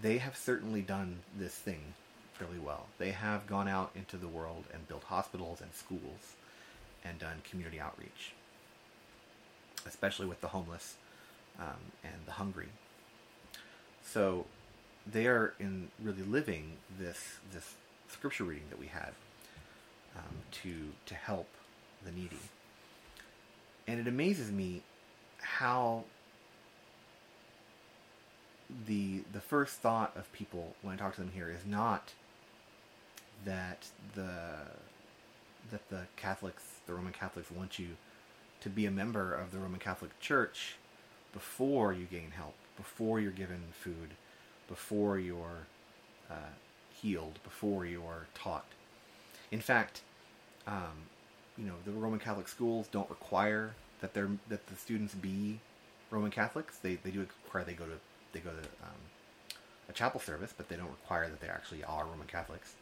they 0.00 0.18
have 0.18 0.36
certainly 0.36 0.80
done 0.80 1.18
this 1.38 1.54
thing 1.54 1.80
fairly 2.32 2.58
well. 2.58 2.86
They 2.98 3.10
have 3.10 3.46
gone 3.46 3.68
out 3.68 3.90
into 3.94 4.16
the 4.16 4.28
world 4.28 4.64
and 4.72 4.88
built 4.88 5.04
hospitals 5.04 5.60
and 5.60 5.72
schools 5.72 6.34
and 7.04 7.18
done 7.18 7.42
community 7.48 7.80
outreach, 7.80 8.32
especially 9.86 10.26
with 10.26 10.40
the 10.40 10.48
homeless 10.48 10.96
um, 11.58 11.92
and 12.04 12.14
the 12.26 12.32
hungry. 12.32 12.68
So 14.04 14.46
they 15.10 15.26
are 15.26 15.54
in 15.58 15.88
really 16.02 16.22
living 16.22 16.72
this 16.98 17.38
this 17.52 17.74
scripture 18.08 18.44
reading 18.44 18.64
that 18.70 18.78
we 18.78 18.86
had 18.86 19.12
um, 20.16 20.36
to 20.62 20.92
to 21.06 21.14
help 21.14 21.48
the 22.04 22.10
needy, 22.10 22.38
and 23.86 24.00
it 24.00 24.06
amazes 24.06 24.50
me 24.50 24.82
how 25.38 26.04
the 28.86 29.22
the 29.32 29.40
first 29.40 29.76
thought 29.76 30.12
of 30.16 30.32
people 30.32 30.74
when 30.82 30.94
I 30.94 30.96
talk 30.96 31.14
to 31.14 31.20
them 31.20 31.32
here 31.34 31.50
is 31.50 31.66
not 31.66 32.12
that 33.44 33.86
the 34.14 34.30
that 35.70 35.88
the 35.88 36.02
Catholics, 36.16 36.62
the 36.86 36.94
Roman 36.94 37.12
Catholics, 37.12 37.50
want 37.50 37.78
you 37.78 37.88
to 38.62 38.70
be 38.70 38.86
a 38.86 38.90
member 38.90 39.34
of 39.34 39.50
the 39.50 39.58
Roman 39.58 39.80
Catholic 39.80 40.18
Church 40.20 40.76
before 41.32 41.92
you 41.92 42.04
gain 42.04 42.30
help, 42.30 42.54
before 42.76 43.20
you're 43.20 43.32
given 43.32 43.62
food, 43.72 44.10
before 44.68 45.18
you're 45.18 45.66
uh, 46.30 46.54
healed, 47.00 47.40
before 47.42 47.84
you're 47.84 48.26
taught. 48.34 48.66
In 49.50 49.60
fact, 49.60 50.02
um, 50.66 51.08
you 51.58 51.64
know 51.64 51.74
the 51.84 51.92
Roman 51.92 52.20
Catholic 52.20 52.48
schools 52.48 52.88
don't 52.90 53.10
require 53.10 53.74
that 54.00 54.14
they 54.14 54.22
that 54.48 54.66
the 54.68 54.76
students 54.76 55.14
be 55.14 55.58
Roman 56.10 56.30
Catholics. 56.30 56.78
They 56.78 56.96
they 56.96 57.10
do 57.10 57.20
require 57.20 57.64
they 57.64 57.74
go 57.74 57.84
to 57.84 57.98
they 58.32 58.40
go 58.40 58.50
to 58.50 58.68
um, 58.84 59.00
a 59.88 59.92
chapel 59.92 60.20
service, 60.20 60.54
but 60.56 60.68
they 60.68 60.76
don't 60.76 60.90
require 60.90 61.28
that 61.28 61.40
they 61.40 61.48
actually 61.48 61.82
are 61.84 62.04
Roman 62.04 62.28
Catholics. 62.28 62.74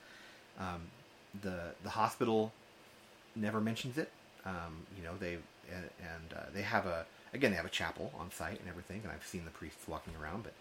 Um, 0.59 0.83
the 1.43 1.75
the 1.83 1.91
hospital 1.91 2.53
never 3.35 3.61
mentions 3.61 3.97
it. 3.99 4.11
Um, 4.45 4.87
you 4.97 5.03
know 5.03 5.13
they 5.19 5.39
and, 5.73 6.33
uh, 6.35 6.43
they 6.55 6.63
have 6.63 6.87
a 6.87 7.05
again 7.33 7.51
they 7.51 7.57
have 7.57 7.67
a 7.67 7.71
chapel 7.71 8.13
on 8.19 8.31
site 8.31 8.61
and 8.61 8.69
everything, 8.69 9.01
and 9.03 9.13
I've 9.13 9.27
seen 9.27 9.45
the 9.45 9.51
priests 9.51 9.87
walking 9.87 10.15
around, 10.21 10.45
but 10.45 10.53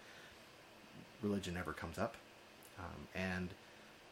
religion 1.22 1.54
never 1.54 1.72
comes 1.72 1.98
up. 1.98 2.16
Um, 2.78 3.08
and 3.14 3.48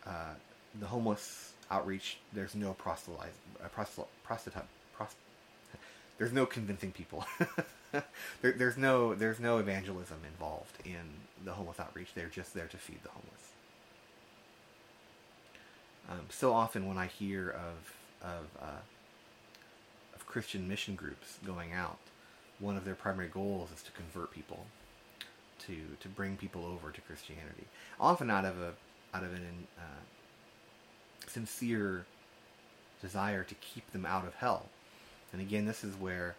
uh, 0.06 0.34
the 0.78 0.86
homeless 0.86 1.52
outreach, 1.70 2.18
there's 2.32 2.54
no 2.54 2.72
proselyte, 2.74 3.32
uh, 3.62 3.68
prost, 3.74 4.04
there's 6.18 6.32
no 6.32 6.46
convincing 6.46 6.92
people. 6.92 7.24
there, 8.42 8.52
there's 8.52 8.76
no 8.76 9.14
there's 9.14 9.40
no 9.40 9.58
evangelism 9.58 10.18
involved 10.26 10.76
in 10.84 11.44
the 11.44 11.52
homeless 11.52 11.80
outreach. 11.80 12.08
They're 12.14 12.26
just 12.26 12.54
there 12.54 12.66
to 12.66 12.76
feed 12.76 13.02
the 13.02 13.10
homeless. 13.10 13.52
Um, 16.10 16.26
so 16.30 16.52
often 16.52 16.86
when 16.86 16.98
I 16.98 17.06
hear 17.06 17.50
of 17.50 17.94
of 18.22 18.46
uh, 18.60 18.80
Christian 20.28 20.68
mission 20.68 20.94
groups 20.94 21.38
going 21.44 21.72
out, 21.72 21.98
one 22.58 22.76
of 22.76 22.84
their 22.84 22.94
primary 22.94 23.28
goals 23.28 23.70
is 23.74 23.82
to 23.82 23.90
convert 23.92 24.30
people, 24.30 24.66
to 25.66 25.76
to 26.00 26.08
bring 26.08 26.36
people 26.36 26.64
over 26.64 26.90
to 26.90 27.00
Christianity. 27.00 27.64
Often 27.98 28.30
out 28.30 28.44
of 28.44 28.60
a 28.60 28.74
out 29.14 29.24
of 29.24 29.32
an 29.32 29.66
uh, 29.78 30.02
sincere 31.26 32.04
desire 33.00 33.42
to 33.42 33.54
keep 33.56 33.90
them 33.92 34.04
out 34.04 34.26
of 34.26 34.34
hell. 34.34 34.66
And 35.32 35.40
again, 35.40 35.64
this 35.66 35.82
is 35.82 35.94
where 35.94 36.36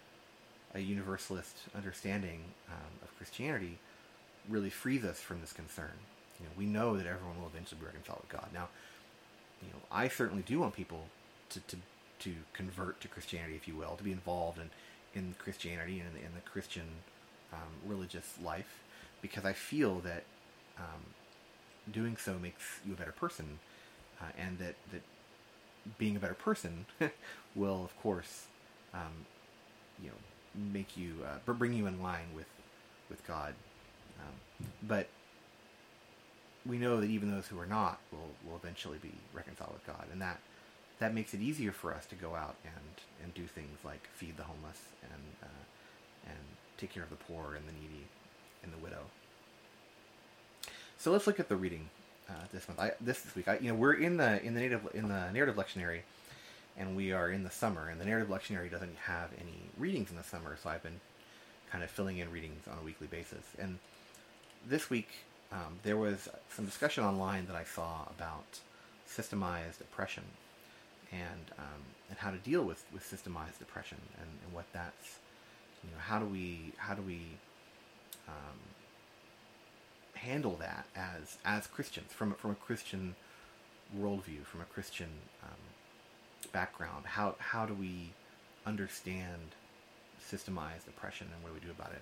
a 0.75 0.79
universalist 0.79 1.57
understanding 1.75 2.43
um, 2.69 2.93
of 3.01 3.15
Christianity 3.17 3.79
really 4.47 4.69
frees 4.69 5.03
us 5.03 5.19
from 5.19 5.41
this 5.41 5.53
concern. 5.53 5.93
You 6.39 6.45
know, 6.45 6.51
we 6.57 6.65
know 6.65 6.95
that 6.95 7.07
everyone 7.07 7.39
will 7.39 7.47
eventually 7.47 7.79
be 7.79 7.87
reconciled 7.87 8.21
with 8.21 8.29
God. 8.29 8.47
Now, 8.53 8.69
you 9.61 9.69
know, 9.69 9.79
I 9.91 10.07
certainly 10.07 10.43
do 10.43 10.59
want 10.59 10.75
people 10.75 11.05
to, 11.49 11.59
to, 11.59 11.77
to 12.19 12.33
convert 12.53 12.99
to 13.01 13.07
Christianity, 13.07 13.55
if 13.55 13.67
you 13.67 13.75
will, 13.75 13.95
to 13.95 14.03
be 14.03 14.11
involved 14.11 14.59
in, 14.59 14.69
in 15.13 15.35
Christianity 15.37 15.99
and 15.99 16.15
in, 16.17 16.25
in 16.25 16.33
the 16.35 16.41
Christian 16.41 16.87
um, 17.53 17.69
religious 17.85 18.35
life, 18.43 18.83
because 19.21 19.45
I 19.45 19.53
feel 19.53 19.99
that 20.01 20.23
um, 20.77 21.13
doing 21.91 22.17
so 22.17 22.37
makes 22.39 22.79
you 22.85 22.93
a 22.93 22.95
better 22.95 23.11
person, 23.11 23.59
uh, 24.21 24.25
and 24.37 24.57
that, 24.59 24.75
that 24.91 25.01
being 25.97 26.15
a 26.15 26.19
better 26.19 26.33
person 26.33 26.85
will, 27.55 27.83
of 27.83 27.97
course, 28.01 28.45
um, 28.93 29.25
you 30.01 30.09
know, 30.09 30.15
make 30.71 30.97
you 30.97 31.15
uh, 31.25 31.53
bring 31.53 31.73
you 31.73 31.87
in 31.87 32.01
line 32.01 32.27
with 32.35 32.47
with 33.09 33.25
God. 33.25 33.53
Um, 34.19 34.67
but 34.83 35.07
we 36.65 36.77
know 36.77 36.99
that 36.99 37.09
even 37.09 37.31
those 37.31 37.47
who 37.47 37.59
are 37.59 37.65
not 37.65 37.99
will 38.11 38.29
will 38.45 38.57
eventually 38.57 38.97
be 39.01 39.13
reconciled 39.33 39.73
with 39.73 39.85
God, 39.85 40.05
and 40.11 40.21
that 40.21 40.39
that 40.99 41.13
makes 41.13 41.33
it 41.33 41.41
easier 41.41 41.71
for 41.71 41.93
us 41.93 42.05
to 42.07 42.15
go 42.15 42.35
out 42.35 42.55
and 42.63 43.23
and 43.23 43.33
do 43.33 43.45
things 43.45 43.77
like 43.83 44.07
feed 44.13 44.37
the 44.37 44.43
homeless 44.43 44.79
and 45.03 45.21
uh, 45.43 46.27
and 46.27 46.39
take 46.77 46.93
care 46.93 47.03
of 47.03 47.09
the 47.09 47.15
poor 47.15 47.55
and 47.55 47.67
the 47.67 47.73
needy 47.73 48.05
and 48.63 48.71
the 48.73 48.77
widow. 48.77 49.03
So 50.97 51.11
let's 51.11 51.27
look 51.27 51.39
at 51.39 51.47
the 51.47 51.55
reading 51.55 51.89
uh, 52.29 52.33
this 52.51 52.67
month. 52.67 52.79
I, 52.79 52.91
this 52.99 53.25
week, 53.35 53.47
I, 53.47 53.57
you 53.59 53.69
know, 53.69 53.75
we're 53.75 53.93
in 53.93 54.17
the 54.17 54.43
in 54.43 54.53
the 54.53 54.59
native 54.59 54.87
in 54.93 55.07
the 55.07 55.31
narrative 55.31 55.55
lectionary 55.55 56.01
and 56.79 56.95
we 56.95 57.11
are 57.11 57.29
in 57.29 57.43
the 57.43 57.51
summer, 57.51 57.89
and 57.89 57.99
the 57.99 58.05
narrative 58.05 58.29
lectionary 58.29 58.71
doesn't 58.71 58.95
have 59.05 59.29
any 59.39 59.69
readings 59.77 60.09
in 60.09 60.15
the 60.15 60.23
summer, 60.23 60.57
so 60.63 60.69
I've 60.69 60.81
been 60.81 61.01
kind 61.69 61.83
of 61.83 61.89
filling 61.89 62.17
in 62.17 62.31
readings 62.31 62.67
on 62.67 62.77
a 62.79 62.81
weekly 62.81 63.07
basis. 63.07 63.43
And 63.59 63.77
this 64.67 64.89
week, 64.89 65.09
um, 65.51 65.79
there 65.83 65.97
was 65.97 66.29
some 66.49 66.65
discussion 66.65 67.03
online 67.03 67.47
that 67.47 67.55
I 67.55 67.65
saw 67.65 68.07
about 68.17 68.59
systemized 69.07 69.81
oppression 69.81 70.23
and 71.11 71.51
um, 71.57 71.81
and 72.09 72.17
how 72.17 72.31
to 72.31 72.37
deal 72.37 72.63
with, 72.63 72.83
with 72.93 73.03
systemized 73.03 73.61
oppression 73.61 73.97
and, 74.19 74.29
and 74.43 74.53
what 74.53 74.65
that's 74.73 75.19
you 75.83 75.89
know 75.91 75.97
how 75.99 76.19
do 76.19 76.25
we 76.25 76.73
how 76.77 76.93
do 76.93 77.01
we 77.01 77.21
um, 78.27 78.59
handle 80.15 80.55
that 80.59 80.85
as 80.95 81.37
as 81.45 81.67
Christians 81.67 82.11
from 82.11 82.33
from 82.33 82.51
a 82.51 82.55
Christian 82.55 83.15
worldview 83.97 84.43
from 84.45 84.61
a 84.61 84.65
Christian 84.65 85.09
um, 85.43 86.49
background. 86.51 87.05
How 87.05 87.35
how 87.39 87.65
do 87.65 87.73
we 87.73 88.13
understand 88.65 89.55
systemized 90.21 90.87
oppression 90.87 91.27
and 91.33 91.43
what 91.43 91.49
do 91.49 91.53
we 91.55 91.59
do 91.65 91.71
about 91.71 91.91
it? 91.91 92.01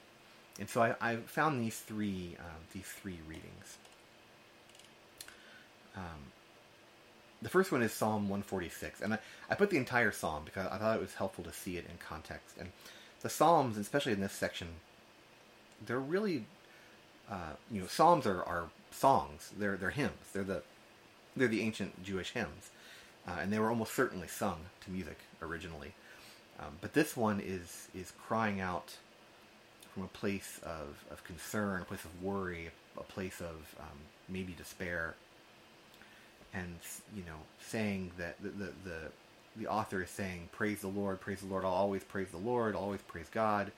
And 0.59 0.69
so 0.69 0.81
I, 0.81 0.95
I 0.99 1.15
found 1.17 1.61
these 1.61 1.79
three 1.79 2.35
um, 2.39 2.61
these 2.73 2.87
three 3.01 3.19
readings. 3.27 3.77
The 7.41 7.49
first 7.49 7.71
one 7.71 7.83
is 7.83 7.93
Psalm 7.93 8.29
146, 8.29 9.01
and 9.01 9.13
I, 9.13 9.19
I 9.49 9.55
put 9.55 9.69
the 9.69 9.77
entire 9.77 10.11
psalm 10.11 10.43
because 10.45 10.67
I 10.71 10.77
thought 10.77 10.95
it 10.95 11.01
was 11.01 11.13
helpful 11.13 11.43
to 11.43 11.53
see 11.53 11.77
it 11.77 11.85
in 11.85 11.97
context. 11.97 12.55
And 12.59 12.71
the 13.21 13.29
psalms, 13.29 13.77
especially 13.77 14.13
in 14.13 14.21
this 14.21 14.33
section, 14.33 14.67
they're 15.85 15.99
really, 15.99 16.45
uh, 17.29 17.53
you 17.71 17.81
know, 17.81 17.87
psalms 17.87 18.25
are, 18.25 18.43
are 18.43 18.69
songs. 18.89 19.51
They're 19.57 19.77
they're 19.77 19.91
hymns. 19.91 20.31
They're 20.33 20.43
the 20.43 20.63
they're 21.35 21.47
the 21.47 21.61
ancient 21.61 22.03
Jewish 22.03 22.31
hymns 22.31 22.71
uh, 23.27 23.37
and 23.41 23.51
they 23.51 23.59
were 23.59 23.69
almost 23.69 23.93
certainly 23.93 24.27
sung 24.27 24.57
to 24.81 24.91
music 24.91 25.17
originally. 25.41 25.93
Um, 26.59 26.77
but 26.81 26.93
this 26.93 27.15
one 27.15 27.39
is 27.39 27.87
is 27.93 28.13
crying 28.25 28.61
out 28.61 28.95
from 29.93 30.03
a 30.03 30.07
place 30.07 30.59
of, 30.63 31.03
of 31.11 31.23
concern, 31.23 31.81
a 31.81 31.85
place 31.85 32.05
of 32.05 32.23
worry, 32.23 32.69
a 32.97 33.03
place 33.03 33.41
of 33.41 33.75
um, 33.79 33.97
maybe 34.29 34.53
despair, 34.53 35.15
and 36.53 36.75
you 37.15 37.23
know, 37.23 37.37
saying 37.59 38.11
that 38.17 38.41
the, 38.41 38.49
the, 38.49 38.71
the 38.85 38.99
the 39.57 39.67
author 39.67 40.03
is 40.03 40.09
saying, 40.09 40.49
"Praise 40.51 40.81
the 40.81 40.87
Lord, 40.87 41.19
praise 41.19 41.41
the 41.41 41.47
Lord. 41.47 41.65
I'll 41.65 41.71
always 41.71 42.03
praise 42.03 42.29
the 42.31 42.37
Lord. 42.37 42.75
I'll 42.75 42.83
always 42.83 43.01
praise 43.01 43.27
God." 43.31 43.71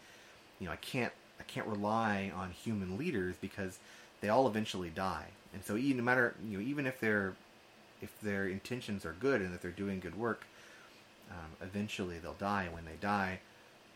You 0.59 0.67
know, 0.67 0.73
I 0.73 0.77
can't 0.77 1.13
I 1.39 1.43
can't 1.43 1.67
rely 1.67 2.31
on 2.35 2.51
human 2.51 2.97
leaders 2.97 3.35
because 3.39 3.79
they 4.21 4.29
all 4.29 4.47
eventually 4.47 4.89
die, 4.89 5.27
and 5.53 5.63
so 5.63 5.77
even 5.77 5.97
no 5.97 6.03
matter 6.03 6.35
you 6.47 6.57
know 6.57 6.63
even 6.63 6.85
if 6.85 6.99
they're 6.99 7.33
if 8.01 8.19
their 8.21 8.47
intentions 8.47 9.05
are 9.05 9.15
good 9.19 9.41
and 9.41 9.53
that 9.53 9.61
they're 9.61 9.71
doing 9.71 9.99
good 9.99 10.17
work, 10.17 10.45
um, 11.31 11.51
eventually 11.61 12.19
they'll 12.19 12.33
die. 12.33 12.63
And 12.63 12.73
when 12.73 12.85
they 12.85 12.97
die, 13.01 13.39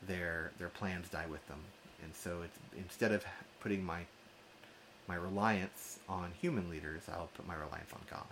their 0.08 0.52
their 0.60 0.70
plans 0.70 1.10
die 1.10 1.26
with 1.30 1.46
them. 1.48 1.60
And 2.04 2.14
so 2.16 2.42
it's 2.44 2.58
instead 2.78 3.12
of 3.12 3.26
putting 3.60 3.84
my 3.84 4.02
my 5.08 5.16
reliance 5.16 6.00
on 6.08 6.32
human 6.40 6.70
leaders, 6.70 7.04
I'll 7.10 7.30
put 7.36 7.48
my 7.48 7.56
reliance 7.56 7.92
on 7.94 8.02
God. 8.10 8.26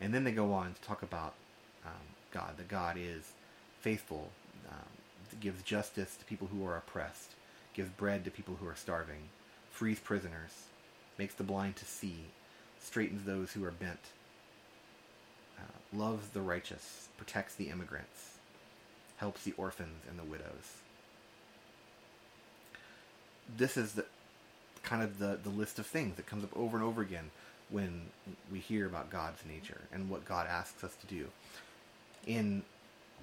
And 0.00 0.12
then 0.12 0.24
they 0.24 0.32
go 0.32 0.52
on 0.52 0.74
to 0.74 0.80
talk 0.82 1.02
about 1.02 1.34
um, 1.84 1.92
God. 2.32 2.56
That 2.56 2.68
God 2.68 2.96
is 2.98 3.32
faithful, 3.80 4.30
um, 4.70 5.38
gives 5.40 5.62
justice 5.62 6.16
to 6.16 6.24
people 6.24 6.48
who 6.48 6.66
are 6.66 6.76
oppressed, 6.76 7.30
gives 7.74 7.90
bread 7.90 8.24
to 8.24 8.30
people 8.30 8.56
who 8.60 8.66
are 8.66 8.76
starving, 8.76 9.28
frees 9.70 10.00
prisoners, 10.00 10.64
makes 11.18 11.34
the 11.34 11.44
blind 11.44 11.76
to 11.76 11.84
see, 11.84 12.16
straightens 12.80 13.24
those 13.24 13.52
who 13.52 13.64
are 13.64 13.70
bent, 13.70 14.00
loves 15.96 16.28
the 16.28 16.40
righteous, 16.40 17.08
protects 17.16 17.54
the 17.54 17.68
immigrants, 17.68 18.38
helps 19.18 19.44
the 19.44 19.54
orphans 19.56 20.02
and 20.08 20.18
the 20.18 20.24
widows. 20.24 20.78
This 23.56 23.76
is 23.76 23.92
the 23.92 24.06
kind 24.82 25.02
of 25.02 25.18
the, 25.18 25.38
the 25.42 25.50
list 25.50 25.78
of 25.78 25.86
things 25.86 26.16
that 26.16 26.26
comes 26.26 26.44
up 26.44 26.56
over 26.56 26.76
and 26.76 26.84
over 26.84 27.00
again 27.00 27.30
when 27.74 28.02
we 28.52 28.60
hear 28.60 28.86
about 28.86 29.10
God's 29.10 29.44
nature 29.44 29.80
and 29.92 30.08
what 30.08 30.24
God 30.24 30.46
asks 30.46 30.84
us 30.84 30.94
to 31.00 31.06
do. 31.08 31.26
In 32.24 32.62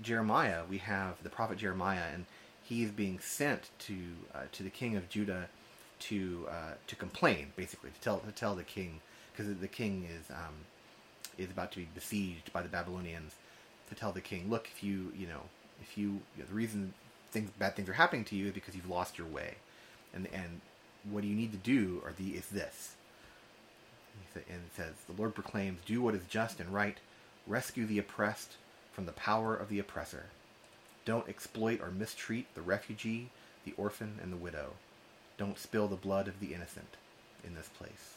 Jeremiah, 0.01 0.63
we 0.69 0.79
have 0.79 1.23
the 1.23 1.29
prophet 1.29 1.57
Jeremiah, 1.57 2.07
and 2.13 2.25
he 2.61 2.83
is 2.83 2.91
being 2.91 3.19
sent 3.19 3.69
to 3.87 3.95
uh, 4.35 4.39
to 4.51 4.63
the 4.63 4.69
king 4.69 4.97
of 4.97 5.07
Judah 5.07 5.47
to 5.99 6.47
uh, 6.49 6.73
to 6.87 6.95
complain, 6.97 7.53
basically 7.55 7.91
to 7.91 8.01
tell 8.01 8.19
to 8.19 8.31
tell 8.33 8.53
the 8.55 8.63
king 8.63 8.99
because 9.31 9.55
the 9.55 9.67
king 9.69 10.05
is 10.13 10.29
um, 10.29 10.55
is 11.37 11.49
about 11.49 11.71
to 11.71 11.77
be 11.79 11.87
besieged 11.95 12.51
by 12.51 12.61
the 12.61 12.69
Babylonians. 12.69 13.35
To 13.89 13.95
tell 13.95 14.11
the 14.11 14.21
king, 14.21 14.49
look, 14.49 14.69
if 14.73 14.83
you 14.83 15.13
you 15.17 15.27
know 15.27 15.43
if 15.81 15.97
you, 15.97 16.07
you 16.35 16.39
know, 16.39 16.45
the 16.45 16.53
reason 16.53 16.93
things 17.31 17.49
bad 17.57 17.75
things 17.75 17.87
are 17.87 17.93
happening 17.93 18.25
to 18.25 18.35
you 18.35 18.47
is 18.47 18.53
because 18.53 18.75
you've 18.75 18.89
lost 18.89 19.17
your 19.17 19.27
way, 19.27 19.55
and 20.13 20.27
and 20.33 20.59
what 21.09 21.23
you 21.23 21.35
need 21.35 21.51
to 21.51 21.57
do 21.57 22.01
or 22.03 22.11
the 22.17 22.31
is 22.31 22.47
this. 22.47 22.95
And 24.35 24.61
it 24.65 24.75
says, 24.75 24.93
the 25.07 25.19
Lord 25.19 25.35
proclaims, 25.35 25.81
do 25.85 26.01
what 26.01 26.15
is 26.15 26.23
just 26.29 26.59
and 26.59 26.73
right, 26.73 26.97
rescue 27.47 27.85
the 27.85 27.99
oppressed 27.99 28.55
from 28.91 29.05
the 29.05 29.11
power 29.11 29.55
of 29.55 29.69
the 29.69 29.79
oppressor. 29.79 30.25
Don't 31.05 31.27
exploit 31.27 31.81
or 31.81 31.91
mistreat 31.91 32.53
the 32.53 32.61
refugee, 32.61 33.29
the 33.65 33.73
orphan, 33.77 34.19
and 34.21 34.31
the 34.31 34.37
widow. 34.37 34.73
Don't 35.37 35.57
spill 35.57 35.87
the 35.87 35.95
blood 35.95 36.27
of 36.27 36.39
the 36.39 36.53
innocent 36.53 36.95
in 37.43 37.55
this 37.55 37.69
place. 37.69 38.15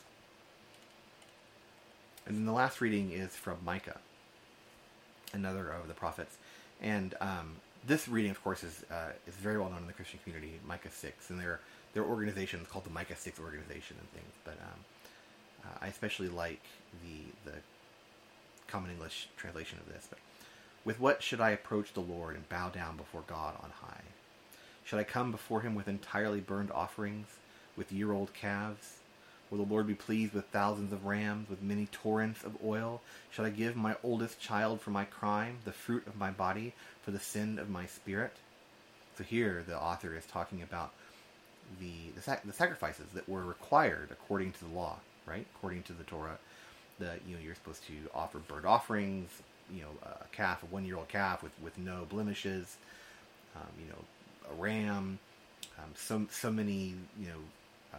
And 2.27 2.37
then 2.37 2.47
the 2.47 2.53
last 2.53 2.81
reading 2.81 3.11
is 3.11 3.31
from 3.31 3.59
Micah, 3.65 3.99
another 5.33 5.71
of 5.71 5.89
the 5.89 5.95
prophets. 5.95 6.37
And 6.81 7.15
um, 7.21 7.57
this 7.87 8.09
reading, 8.09 8.31
of 8.31 8.43
course, 8.43 8.63
is 8.63 8.85
uh, 8.91 9.13
is 9.27 9.35
very 9.35 9.59
well 9.59 9.71
known 9.71 9.81
in 9.81 9.87
the 9.87 9.93
Christian 9.93 10.21
community, 10.23 10.59
Micah 10.67 10.91
6. 10.91 11.31
And 11.31 11.39
there, 11.39 11.61
there 11.93 12.03
are 12.03 12.09
organizations 12.09 12.67
called 12.69 12.85
the 12.85 12.91
Micah 12.91 13.17
6 13.17 13.39
organization 13.41 13.97
and 13.99 14.11
things. 14.11 14.33
But 14.45 14.55
um, 14.63 14.81
uh, 15.64 15.78
I 15.83 15.88
especially 15.88 16.28
like 16.28 16.62
the, 17.02 17.50
the 17.50 17.56
Common 18.66 18.90
English 18.90 19.28
translation 19.37 19.78
of 19.78 19.92
this. 19.92 20.06
But 20.09 20.18
with 20.85 21.00
what 21.00 21.23
should 21.23 21.40
I 21.40 21.50
approach 21.50 21.92
the 21.92 22.00
Lord 22.00 22.35
and 22.35 22.49
bow 22.49 22.68
down 22.68 22.97
before 22.97 23.23
God 23.26 23.54
on 23.62 23.71
high? 23.71 24.02
Should 24.85 24.99
I 24.99 25.04
come 25.04 25.30
before 25.30 25.62
him 25.62 25.75
with 25.75 25.88
entirely 25.88 26.40
burned 26.40 26.71
offerings, 26.71 27.26
with 27.76 27.92
year 27.92 28.12
old 28.12 28.35
calves? 28.35 28.99
Will 29.50 29.64
the 29.64 29.73
Lord 29.73 29.87
be 29.87 29.94
pleased 29.94 30.35
with 30.35 30.47
thousands 30.47 30.92
of 30.92 31.06
rams, 31.06 31.49
with 31.49 31.62
many 31.62 31.87
torrents 31.87 32.42
of 32.44 32.56
oil? 32.64 33.00
Should 33.30 33.44
I 33.44 33.50
give 33.50 33.76
my 33.76 33.97
oldest 34.02 34.40
child 34.40 34.80
for 34.80 34.90
my 34.90 35.04
crime, 35.04 35.59
the 35.64 35.73
fruit 35.73 36.06
of 36.06 36.16
my 36.16 36.30
body 36.30 36.75
for 37.02 37.12
the 37.12 37.21
sin 37.21 37.59
of 37.59 37.71
my 37.71 37.87
spirit? 37.87 38.33
So 39.16 39.25
here 39.25 39.62
the 39.66 39.80
author 39.80 40.14
is 40.16 40.26
talking 40.26 40.62
about 40.62 40.92
the 41.80 42.11
the, 42.14 42.23
sac- 42.23 42.44
the 42.44 42.52
sacrifices 42.52 43.06
that 43.14 43.28
were 43.28 43.44
required 43.44 44.09
according 44.11 44.52
to 44.52 44.64
the 44.64 44.75
law, 44.75 44.99
right? 45.26 45.47
According 45.57 45.83
to 45.85 45.93
the 45.93 46.04
Torah, 46.04 46.38
that 46.99 47.21
you 47.26 47.35
know 47.35 47.43
you're 47.43 47.54
supposed 47.54 47.87
to 47.87 47.95
offer 48.14 48.38
burnt 48.38 48.64
offerings, 48.64 49.31
you 49.73 49.83
know, 49.83 49.88
a 50.02 50.25
calf, 50.33 50.62
a 50.62 50.66
one 50.66 50.85
year 50.85 50.97
old 50.97 51.09
calf 51.09 51.43
with, 51.43 51.52
with 51.62 51.76
no 51.78 52.07
blemishes, 52.09 52.76
um, 53.57 53.69
you 53.78 53.87
know, 53.87 53.99
a 54.50 54.54
ram, 54.61 55.19
um, 55.78 55.90
so, 55.95 56.26
so 56.31 56.50
many, 56.50 56.95
you 57.19 57.26
know, 57.26 57.38
uh, 57.95 57.99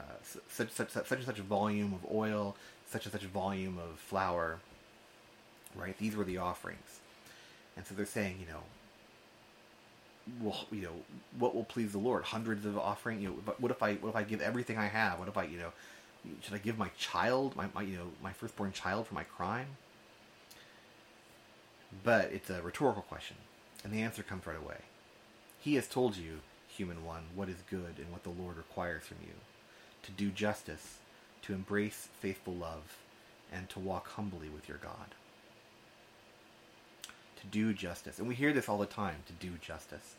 such, 0.50 0.72
such, 0.72 0.90
such, 0.90 1.08
such 1.08 1.18
and 1.18 1.26
such 1.26 1.40
a 1.40 1.44
volume 1.44 1.94
of 1.94 2.06
oil, 2.14 2.56
such 2.90 3.06
and 3.06 3.12
such 3.14 3.24
volume 3.24 3.78
of 3.78 3.98
flour, 4.00 4.60
right? 5.76 5.98
These 5.98 6.16
were 6.16 6.24
the 6.24 6.38
offerings. 6.38 7.00
And 7.78 7.86
so 7.86 7.96
they're 7.96 8.06
saying, 8.06 8.38
you 8.40 8.48
know, 8.48 8.62
well, 10.42 10.66
you 10.72 10.82
know, 10.82 10.94
what 11.38 11.54
will 11.54 11.66
please 11.66 11.92
the 11.92 12.00
Lord? 12.00 12.24
Hundreds 12.24 12.66
of 12.66 12.78
offering, 12.78 13.22
you 13.22 13.30
know, 13.30 13.36
but 13.46 13.62
what 13.62 13.72
if 13.72 13.84
I, 13.84 13.96
what 13.96 14.10
if 14.10 14.16
I 14.16 14.24
give 14.24 14.42
everything 14.42 14.78
I 14.78 14.88
have? 14.88 15.20
What 15.20 15.28
if 15.28 15.38
I, 15.38 15.44
you 15.44 15.58
know, 15.58 15.72
should 16.42 16.54
I 16.54 16.58
give 16.60 16.78
my 16.78 16.90
child, 16.98 17.56
my, 17.56 17.68
my 17.74 17.82
you 17.82 17.98
know, 17.98 18.08
my 18.22 18.34
firstborn 18.34 18.72
child 18.72 19.08
for 19.08 19.14
my 19.14 19.24
crime? 19.24 19.68
But 22.04 22.32
it's 22.32 22.50
a 22.50 22.62
rhetorical 22.62 23.04
question, 23.04 23.38
and 23.84 23.94
the 23.94 24.02
answer 24.02 24.24
comes 24.24 24.46
right 24.46 24.58
away. 24.58 24.80
He 25.60 25.76
has 25.76 25.88
told 25.88 26.18
you, 26.18 26.40
human 26.68 27.06
one, 27.06 27.24
what 27.34 27.50
is 27.50 27.64
good 27.70 27.96
and 27.98 28.12
what 28.12 28.24
the 28.24 28.30
Lord 28.30 28.58
requires 28.58 29.04
from 29.04 29.18
you 29.24 29.34
to 30.04 30.12
do 30.12 30.30
justice, 30.30 30.98
to 31.42 31.54
embrace 31.54 32.10
faithful 32.20 32.54
love, 32.54 32.98
and 33.52 33.70
to 33.70 33.80
walk 33.80 34.10
humbly 34.10 34.50
with 34.50 34.68
your 34.70 34.78
God. 34.78 35.16
To 37.42 37.48
do 37.48 37.74
justice. 37.74 38.20
And 38.20 38.28
we 38.28 38.36
hear 38.36 38.54
this 38.54 38.70
all 38.70 38.78
the 38.78 38.86
time 38.86 39.24
to 39.28 39.34
do 39.34 39.54
justice. 39.62 40.16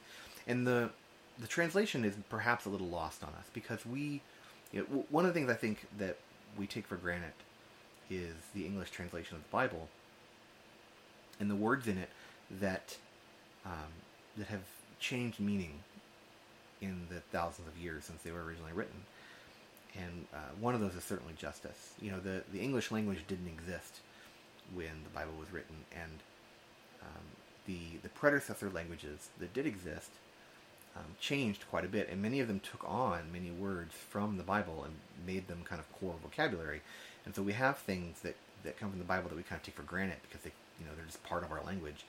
And 0.47 0.67
the, 0.67 0.91
the 1.39 1.47
translation 1.47 2.05
is 2.05 2.15
perhaps 2.29 2.65
a 2.65 2.69
little 2.69 2.89
lost 2.89 3.23
on 3.23 3.31
us 3.31 3.47
because 3.53 3.85
we, 3.87 4.23
you 4.73 4.81
know, 4.81 5.05
one 5.11 5.25
of 5.25 5.33
the 5.33 5.39
things 5.39 5.51
I 5.51 5.55
think 5.55 5.87
that 5.99 6.17
we 6.59 6.67
take 6.67 6.87
for 6.87 6.97
granted 6.97 7.33
is 8.11 8.35
the 8.55 8.65
English 8.65 8.91
translation 8.91 9.37
of 9.37 9.43
the 9.43 9.51
Bible 9.51 9.89
and 11.41 11.51
the 11.51 11.57
words 11.57 11.87
in 11.87 11.99
it 11.99 12.09
that 12.61 12.97
um, 13.65 13.93
that 14.37 14.47
have 14.49 14.63
changed 15.01 15.41
meaning 15.41 15.81
in 16.81 17.07
the 17.11 17.21
thousands 17.33 17.69
of 17.69 17.77
years 17.79 18.05
since 18.05 18.23
they 18.23 18.31
were 18.31 18.45
originally 18.45 18.73
written. 18.73 19.03
And 19.97 20.27
uh, 20.33 20.39
one 20.61 20.75
of 20.75 20.81
those 20.81 20.95
is 20.95 21.05
certainly 21.05 21.33
justice. 21.39 21.95
You 22.01 22.11
know, 22.11 22.21
the, 22.21 22.43
the 22.53 22.61
English 22.61 22.91
language 22.91 23.25
didn't 23.27 23.49
exist 23.49 24.01
when 24.75 25.03
the 25.05 25.11
Bible 25.15 25.33
was 25.39 25.51
written, 25.53 25.77
and 25.93 26.13
um, 27.03 27.25
the 27.67 27.99
the 28.03 28.09
predecessor 28.11 28.71
languages 28.71 29.29
that 29.39 29.53
did 29.55 29.67
exist 29.67 30.11
um, 30.97 31.05
changed 31.21 31.65
quite 31.71 31.85
a 31.85 31.89
bit, 31.89 32.09
and 32.11 32.23
many 32.23 32.41
of 32.41 32.49
them 32.49 32.61
took 32.61 32.89
on 32.89 33.33
many 33.33 33.51
words 33.51 33.95
from 33.95 34.37
the 34.37 34.43
Bible 34.43 34.85
and 34.85 34.95
made 35.27 35.49
them 35.49 35.63
kind 35.65 35.81
of 35.81 35.93
core 35.93 36.15
vocabulary. 36.23 36.81
And 37.25 37.35
so 37.35 37.43
we 37.43 37.53
have 37.53 37.79
things 37.79 38.21
that, 38.21 38.37
that 38.63 38.79
come 38.79 38.91
from 38.91 38.99
the 38.99 39.05
Bible 39.05 39.29
that 39.29 39.37
we 39.37 39.43
kind 39.43 39.59
of 39.61 39.65
take 39.65 39.75
for 39.75 39.83
granted 39.83 40.19
because 40.23 40.43
they 40.43 40.53
you 40.79 40.87
know 40.87 40.93
they're 40.97 41.07
just 41.07 41.23
part 41.25 41.43
of 41.43 41.53
our 41.53 41.63
language, 41.65 42.05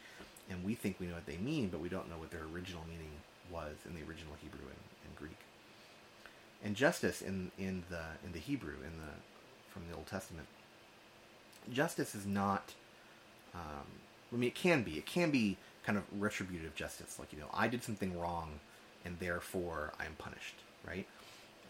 and 0.49 0.63
we 0.63 0.75
think 0.75 0.99
we 0.99 1.07
know 1.07 1.15
what 1.15 1.25
they 1.25 1.37
mean, 1.37 1.69
but 1.69 1.79
we 1.79 1.89
don't 1.89 2.09
know 2.09 2.17
what 2.17 2.31
their 2.31 2.43
original 2.53 2.83
meaning 2.87 3.11
was 3.51 3.75
in 3.85 3.95
the 3.95 4.01
original 4.01 4.33
Hebrew 4.41 4.65
and, 4.65 4.83
and 5.05 5.15
Greek. 5.15 5.37
And 6.63 6.75
justice 6.75 7.21
in 7.21 7.51
in 7.57 7.83
the 7.89 8.01
in 8.25 8.33
the 8.33 8.39
Hebrew 8.39 8.75
in 8.75 8.97
the 8.97 9.13
from 9.69 9.83
the 9.89 9.95
Old 9.95 10.07
Testament, 10.07 10.47
justice 11.71 12.15
is 12.15 12.25
not. 12.25 12.73
Um, 13.53 13.87
I 14.31 14.35
mean, 14.35 14.49
it 14.49 14.55
can 14.55 14.83
be. 14.83 14.97
It 14.97 15.05
can 15.05 15.31
be 15.31 15.57
kind 15.87 15.97
of 15.97 16.03
retributive 16.19 16.75
justice, 16.75 17.17
like 17.17 17.31
you 17.31 17.39
know, 17.39 17.47
I 17.53 17.69
did 17.69 17.81
something 17.81 18.19
wrong, 18.19 18.59
and 19.07 19.17
therefore 19.19 19.93
I 19.99 20.05
am 20.05 20.15
punished, 20.17 20.55
right? 20.85 21.07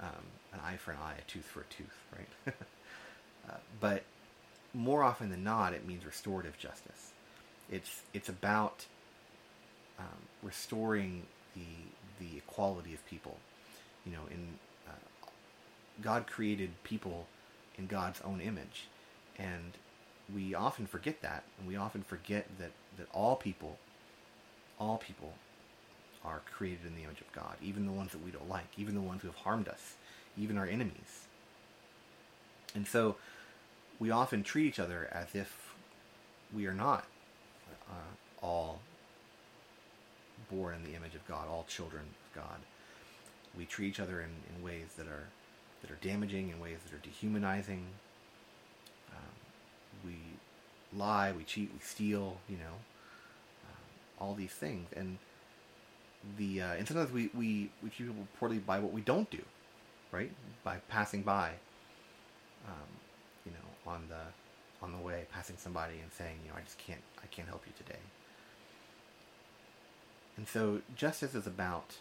Um, 0.02 0.26
an 0.54 0.60
eye 0.66 0.78
for 0.78 0.92
an 0.92 0.98
eye, 0.98 1.14
a 1.20 1.32
tooth 1.32 1.46
for 1.46 1.62
a 1.62 1.66
tooth, 1.66 1.98
right? 2.18 2.56
uh, 3.50 3.58
but 3.80 4.04
more 4.74 5.04
often 5.04 5.30
than 5.30 5.44
not, 5.44 5.74
it 5.74 5.88
means 5.88 6.04
restorative 6.04 6.58
justice. 6.58 7.12
It's 7.72 8.02
it's 8.14 8.28
about 8.28 8.86
um, 10.00 10.06
restoring 10.42 11.24
the 11.56 11.62
the 12.20 12.38
equality 12.38 12.94
of 12.94 13.06
people. 13.06 13.38
You 14.04 14.14
know, 14.14 14.26
in 14.32 14.48
uh, 14.88 15.28
God 16.02 16.26
created 16.26 16.72
people 16.84 17.28
in 17.78 17.86
God's 17.86 18.20
own 18.22 18.42
image, 18.42 18.88
and 19.38 19.74
we 20.34 20.56
often 20.56 20.88
forget 20.88 21.22
that, 21.22 21.44
and 21.60 21.68
we 21.68 21.76
often 21.76 22.02
forget 22.02 22.48
that 22.58 22.72
that 22.98 23.08
all 23.14 23.36
people, 23.36 23.78
all 24.80 24.98
people, 24.98 25.34
are 26.28 26.42
created 26.52 26.86
in 26.86 26.96
the 26.96 27.04
image 27.04 27.22
of 27.22 27.32
God, 27.32 27.56
even 27.62 27.86
the 27.86 27.92
ones 27.92 28.12
that 28.12 28.24
we 28.24 28.32
don't 28.32 28.50
like, 28.50 28.68
even 28.78 28.94
the 28.94 29.02
ones 29.02 29.22
who 29.22 29.30
have 29.30 29.38
harmed 29.38 29.68
us, 29.68 29.96
even 30.38 30.58
our 30.58 30.66
enemies. 30.66 31.28
And 32.76 32.86
so 32.86 33.16
we 34.00 34.12
often 34.12 34.44
treat 34.44 34.68
each 34.68 34.80
other 34.80 35.10
as 35.12 35.34
if 35.34 35.74
we 36.54 36.68
are 36.68 36.74
not 36.74 37.06
uh, 37.90 38.46
all 38.46 38.82
born 40.52 40.76
in 40.76 40.84
the 40.84 40.96
image 40.96 41.16
of 41.16 41.26
God, 41.28 41.48
all 41.48 41.66
children 41.68 42.04
of 42.04 42.36
God. 42.36 42.60
We 43.58 43.66
treat 43.66 43.90
each 43.90 44.00
other 44.00 44.22
in, 44.22 44.30
in 44.56 44.64
ways 44.64 44.90
that 44.98 45.08
are 45.08 45.28
that 45.82 45.92
are 45.92 46.00
damaging, 46.02 46.50
in 46.50 46.60
ways 46.60 46.78
that 46.86 46.94
are 46.94 47.02
dehumanizing. 47.02 47.86
Um, 49.12 49.34
we 50.06 50.16
lie, 50.98 51.32
we 51.32 51.44
cheat, 51.44 51.72
we 51.72 51.80
steal, 51.80 52.38
you 52.50 52.58
know, 52.58 52.74
um, 53.66 53.84
all 54.20 54.34
these 54.34 54.52
things, 54.52 54.90
and 54.96 55.18
the 56.38 56.62
uh, 56.62 56.74
and 56.76 56.88
sometimes 56.88 57.12
we, 57.12 57.30
we 57.34 57.72
we 57.84 57.90
treat 57.90 58.08
people 58.08 58.28
poorly 58.40 58.60
by 58.60 58.80
what 58.80 58.94
we 58.94 59.02
don't 59.02 59.30
do, 59.32 59.44
right? 60.12 60.32
By 60.64 60.80
passing 60.90 61.24
by. 61.24 61.54
Um, 62.68 63.02
you 63.46 63.52
know, 63.54 63.92
on 63.92 64.10
the 64.10 64.34
on 64.86 64.92
the 64.94 65.00
way, 65.00 65.26
passing 65.32 65.58
somebody 65.58 66.00
and 66.02 66.12
saying, 66.14 66.40
you 66.46 66.52
know, 66.52 66.58
I 66.58 66.62
just 66.62 66.78
can't 66.80 67.04
I 67.24 67.28
can't 67.28 67.48
help 67.50 67.64
you 67.68 67.74
today. 67.78 68.00
And 70.38 70.48
so 70.48 70.82
justice 70.96 71.36
is 71.36 71.48
about 71.48 71.98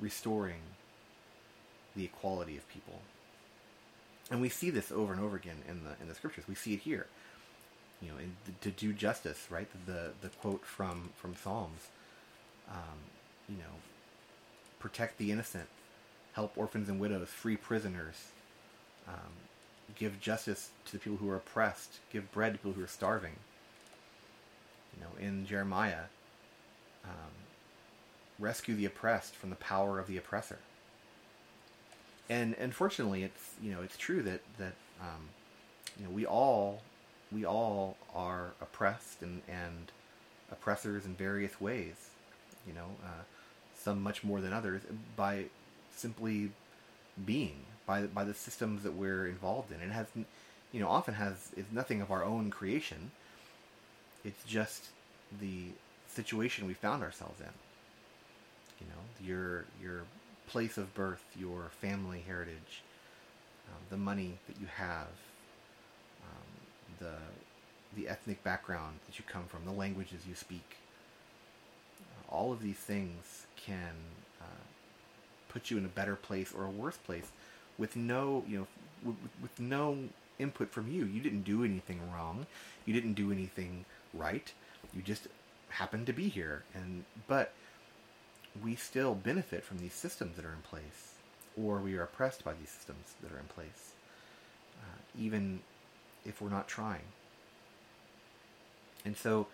restoring 0.00 0.62
the 1.96 2.04
equality 2.04 2.56
of 2.56 2.68
people. 2.68 3.02
And 4.30 4.40
we 4.42 4.48
see 4.50 4.70
this 4.70 4.92
over 4.92 5.12
and 5.12 5.22
over 5.22 5.36
again 5.36 5.62
in 5.68 5.84
the 5.84 5.96
in 6.00 6.08
the 6.08 6.14
scriptures. 6.14 6.46
We 6.48 6.54
see 6.56 6.74
it 6.74 6.80
here. 6.80 7.08
you 8.00 8.10
know, 8.12 8.18
and 8.18 8.36
to 8.62 8.70
do 8.70 8.92
justice, 8.92 9.48
right? 9.50 9.68
The 9.86 10.12
the 10.20 10.30
quote 10.30 10.64
from 10.66 11.10
from 11.16 11.36
Psalms, 11.36 11.88
um, 12.70 12.98
you 13.48 13.56
know, 13.56 13.78
protect 14.78 15.18
the 15.18 15.30
innocent, 15.32 15.68
help 16.32 16.52
orphans 16.56 16.88
and 16.88 17.00
widows, 17.00 17.28
free 17.28 17.56
prisoners, 17.56 18.28
um, 19.08 19.32
give 19.96 20.20
justice 20.20 20.70
to 20.86 20.92
the 20.92 20.98
people 20.98 21.18
who 21.18 21.30
are 21.30 21.36
oppressed, 21.36 21.98
give 22.12 22.30
bread 22.32 22.52
to 22.52 22.58
people 22.58 22.72
who 22.72 22.82
are 22.82 22.88
starving. 22.88 23.36
You 24.94 25.02
know, 25.02 25.26
in 25.26 25.46
Jeremiah, 25.46 26.04
um, 27.04 27.30
rescue 28.38 28.74
the 28.74 28.86
oppressed 28.86 29.34
from 29.34 29.50
the 29.50 29.56
power 29.56 29.98
of 29.98 30.06
the 30.06 30.16
oppressor. 30.16 30.58
And 32.28 32.54
unfortunately, 32.54 33.22
it's 33.22 33.54
you 33.62 33.72
know 33.72 33.80
it's 33.82 33.96
true 33.96 34.22
that 34.22 34.42
that 34.58 34.74
um, 35.00 35.30
you 35.98 36.04
know 36.04 36.10
we 36.10 36.26
all 36.26 36.82
we 37.32 37.44
all 37.44 37.96
are 38.14 38.50
oppressed 38.60 39.22
and 39.22 39.42
and 39.48 39.90
oppressors 40.52 41.06
in 41.06 41.14
various 41.14 41.60
ways. 41.60 42.10
You 42.66 42.74
know, 42.74 42.88
uh, 43.04 43.22
some 43.78 44.02
much 44.02 44.24
more 44.24 44.40
than 44.40 44.52
others 44.52 44.82
by 45.16 45.44
simply 45.94 46.50
being 47.24 47.64
by 47.86 48.02
by 48.02 48.24
the 48.24 48.34
systems 48.34 48.82
that 48.82 48.92
we're 48.92 49.26
involved 49.26 49.72
in. 49.72 49.80
It 49.80 49.92
has, 49.92 50.06
you 50.72 50.80
know, 50.80 50.88
often 50.88 51.14
has 51.14 51.50
is 51.56 51.66
nothing 51.72 52.00
of 52.00 52.10
our 52.10 52.24
own 52.24 52.50
creation. 52.50 53.10
It's 54.24 54.44
just 54.44 54.88
the 55.40 55.72
situation 56.08 56.66
we 56.66 56.74
found 56.74 57.02
ourselves 57.02 57.40
in. 57.40 57.54
You 58.80 58.86
know, 58.86 59.26
your 59.26 59.64
your 59.82 60.02
place 60.46 60.76
of 60.78 60.94
birth, 60.94 61.24
your 61.38 61.70
family 61.80 62.22
heritage, 62.26 62.82
um, 63.68 63.80
the 63.90 63.96
money 63.96 64.38
that 64.46 64.60
you 64.60 64.66
have, 64.76 65.08
um, 66.22 66.98
the 67.00 67.14
the 67.96 68.08
ethnic 68.08 68.42
background 68.44 68.98
that 69.06 69.18
you 69.18 69.24
come 69.26 69.44
from, 69.44 69.64
the 69.64 69.72
languages 69.72 70.22
you 70.28 70.34
speak. 70.34 70.76
All 72.30 72.52
of 72.52 72.62
these 72.62 72.76
things 72.76 73.46
can 73.56 73.94
uh, 74.40 74.64
put 75.48 75.70
you 75.70 75.78
in 75.78 75.84
a 75.84 75.88
better 75.88 76.16
place 76.16 76.52
or 76.52 76.64
a 76.64 76.70
worse 76.70 76.96
place 76.96 77.30
with 77.78 77.96
no, 77.96 78.44
you 78.46 78.58
know, 78.58 78.66
with, 79.04 79.16
with 79.40 79.60
no 79.60 79.96
input 80.38 80.70
from 80.70 80.90
you. 80.90 81.04
You 81.04 81.20
didn't 81.20 81.42
do 81.42 81.64
anything 81.64 82.00
wrong. 82.12 82.46
You 82.84 82.94
didn't 82.94 83.14
do 83.14 83.32
anything 83.32 83.84
right. 84.14 84.52
You 84.94 85.02
just 85.02 85.28
happened 85.68 86.06
to 86.06 86.12
be 86.12 86.28
here. 86.28 86.64
And 86.74 87.04
but 87.26 87.52
we 88.62 88.74
still 88.74 89.14
benefit 89.14 89.64
from 89.64 89.78
these 89.78 89.92
systems 89.92 90.36
that 90.36 90.44
are 90.44 90.52
in 90.52 90.62
place, 90.62 91.14
or 91.60 91.78
we 91.78 91.96
are 91.96 92.02
oppressed 92.02 92.44
by 92.44 92.52
these 92.54 92.70
systems 92.70 93.14
that 93.22 93.32
are 93.32 93.38
in 93.38 93.46
place, 93.46 93.92
uh, 94.80 94.98
even 95.18 95.60
if 96.24 96.40
we're 96.40 96.48
not 96.48 96.68
trying. 96.68 97.02
And 99.04 99.16
so, 99.16 99.46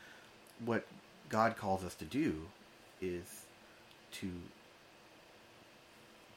what 0.64 0.86
God 1.28 1.56
calls 1.56 1.84
us 1.84 1.94
to 1.96 2.04
do 2.04 2.46
is 3.04 3.44
to 4.12 4.30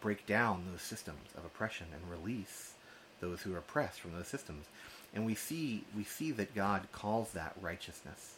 break 0.02 0.26
down 0.26 0.66
those 0.72 0.82
systems 0.82 1.30
of 1.38 1.46
oppression 1.46 1.88
and 1.94 2.12
release 2.12 2.74
those 3.20 3.42
who 3.42 3.54
are 3.54 3.60
oppressed 3.60 4.00
from 4.00 4.14
those 4.14 4.28
systems. 4.28 4.66
And 5.14 5.26
we 5.26 5.36
see 5.36 5.84
we 5.96 6.04
see 6.04 6.32
that 6.32 6.54
God 6.54 6.88
calls 6.92 7.32
that 7.32 7.56
righteousness 7.62 8.36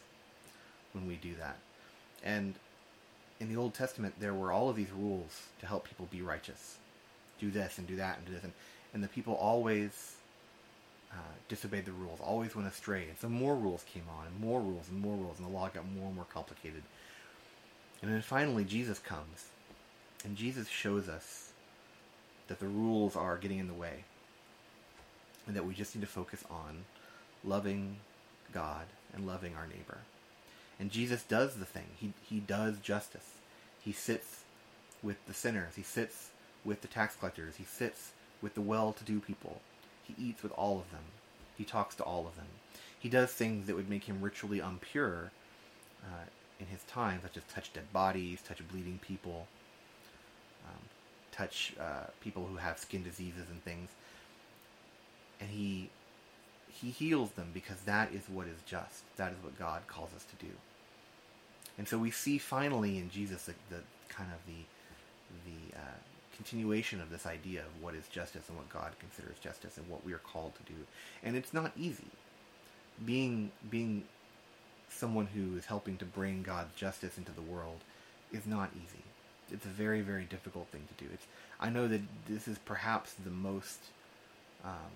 when 0.92 1.06
we 1.06 1.16
do 1.16 1.34
that. 1.38 1.58
And 2.22 2.54
in 3.38 3.48
the 3.48 3.56
Old 3.56 3.74
Testament 3.74 4.14
there 4.18 4.34
were 4.34 4.52
all 4.52 4.68
of 4.68 4.76
these 4.76 4.90
rules 4.90 5.42
to 5.60 5.66
help 5.66 5.86
people 5.86 6.08
be 6.10 6.22
righteous. 6.22 6.76
Do 7.38 7.50
this 7.50 7.78
and 7.78 7.86
do 7.86 7.96
that 7.96 8.18
and 8.18 8.26
do 8.26 8.32
this 8.32 8.44
and, 8.44 8.52
and 8.94 9.02
the 9.02 9.08
people 9.08 9.34
always 9.34 10.16
uh, 11.12 11.34
disobeyed 11.48 11.84
the 11.84 11.92
rules, 11.92 12.20
always 12.20 12.54
went 12.54 12.68
astray. 12.68 13.08
And 13.08 13.18
so 13.18 13.28
more 13.28 13.56
rules 13.56 13.84
came 13.92 14.04
on, 14.18 14.26
and 14.26 14.40
more 14.40 14.60
rules, 14.60 14.88
and 14.88 15.00
more 15.00 15.16
rules, 15.16 15.38
and 15.38 15.46
the 15.46 15.52
law 15.52 15.68
got 15.68 15.84
more 15.90 16.06
and 16.06 16.14
more 16.14 16.26
complicated. 16.32 16.82
And 18.02 18.10
then 18.10 18.22
finally, 18.22 18.64
Jesus 18.64 18.98
comes, 18.98 19.48
and 20.24 20.36
Jesus 20.36 20.68
shows 20.68 21.08
us 21.08 21.52
that 22.48 22.58
the 22.58 22.66
rules 22.66 23.14
are 23.14 23.36
getting 23.36 23.58
in 23.58 23.68
the 23.68 23.74
way, 23.74 24.04
and 25.46 25.54
that 25.54 25.66
we 25.66 25.74
just 25.74 25.94
need 25.94 26.00
to 26.00 26.06
focus 26.06 26.44
on 26.50 26.84
loving 27.44 27.96
God 28.52 28.86
and 29.14 29.26
loving 29.26 29.54
our 29.54 29.66
neighbor. 29.66 29.98
And 30.78 30.90
Jesus 30.90 31.22
does 31.22 31.56
the 31.56 31.66
thing. 31.66 31.86
He 31.98 32.12
he 32.22 32.40
does 32.40 32.78
justice. 32.78 33.34
He 33.82 33.92
sits 33.92 34.44
with 35.02 35.24
the 35.26 35.34
sinners. 35.34 35.74
He 35.76 35.82
sits 35.82 36.30
with 36.64 36.80
the 36.80 36.88
tax 36.88 37.16
collectors. 37.16 37.56
He 37.56 37.64
sits 37.64 38.12
with 38.42 38.54
the 38.54 38.60
well-to-do 38.60 39.20
people. 39.20 39.60
He 40.04 40.14
eats 40.18 40.42
with 40.42 40.52
all 40.52 40.78
of 40.78 40.90
them. 40.90 41.04
He 41.56 41.64
talks 41.64 41.94
to 41.96 42.02
all 42.02 42.26
of 42.26 42.36
them. 42.36 42.46
He 42.98 43.08
does 43.08 43.30
things 43.30 43.66
that 43.66 43.76
would 43.76 43.88
make 43.90 44.04
him 44.04 44.22
ritually 44.22 44.58
impure 44.58 45.30
uh, 46.02 46.24
in 46.60 46.66
his 46.66 46.82
time, 46.84 47.20
such 47.22 47.36
as 47.36 47.42
touch 47.52 47.72
dead 47.72 47.92
bodies, 47.92 48.40
touch 48.46 48.60
bleeding 48.70 49.00
people, 49.02 49.46
um, 50.68 50.78
touch 51.32 51.74
uh, 51.80 52.06
people 52.20 52.46
who 52.46 52.56
have 52.56 52.78
skin 52.78 53.02
diseases 53.02 53.48
and 53.50 53.64
things, 53.64 53.88
and 55.40 55.50
he 55.50 55.90
he 56.68 56.90
heals 56.90 57.32
them 57.32 57.50
because 57.52 57.80
that 57.82 58.12
is 58.12 58.28
what 58.28 58.46
is 58.46 58.58
just. 58.66 59.02
That 59.16 59.32
is 59.32 59.38
what 59.42 59.58
God 59.58 59.82
calls 59.86 60.10
us 60.14 60.24
to 60.24 60.44
do. 60.44 60.52
And 61.78 61.88
so 61.88 61.98
we 61.98 62.10
see 62.10 62.38
finally 62.38 62.98
in 62.98 63.10
Jesus 63.10 63.44
the, 63.44 63.54
the 63.70 63.82
kind 64.08 64.30
of 64.32 64.38
the 64.46 64.62
the 65.46 65.76
uh, 65.78 65.98
continuation 66.36 67.00
of 67.00 67.10
this 67.10 67.26
idea 67.26 67.60
of 67.60 67.82
what 67.82 67.94
is 67.94 68.06
justice 68.08 68.48
and 68.48 68.56
what 68.56 68.68
God 68.68 68.92
considers 68.98 69.38
justice 69.38 69.76
and 69.76 69.88
what 69.88 70.04
we 70.04 70.12
are 70.12 70.18
called 70.18 70.52
to 70.56 70.72
do. 70.72 70.78
And 71.22 71.36
it's 71.36 71.52
not 71.52 71.72
easy. 71.76 72.10
Being 73.04 73.50
being 73.70 74.04
someone 74.90 75.26
who 75.26 75.56
is 75.56 75.66
helping 75.66 75.96
to 75.98 76.04
bring 76.04 76.42
God's 76.42 76.74
justice 76.74 77.16
into 77.16 77.32
the 77.32 77.42
world 77.42 77.80
is 78.32 78.46
not 78.46 78.70
easy 78.76 79.04
it's 79.52 79.64
a 79.64 79.68
very 79.68 80.00
very 80.00 80.24
difficult 80.24 80.68
thing 80.68 80.82
to 80.96 81.04
do. 81.04 81.10
It's 81.12 81.26
I 81.58 81.70
know 81.70 81.88
that 81.88 82.00
this 82.28 82.48
is 82.48 82.58
perhaps 82.58 83.14
the 83.24 83.30
most 83.30 83.78
um, 84.64 84.92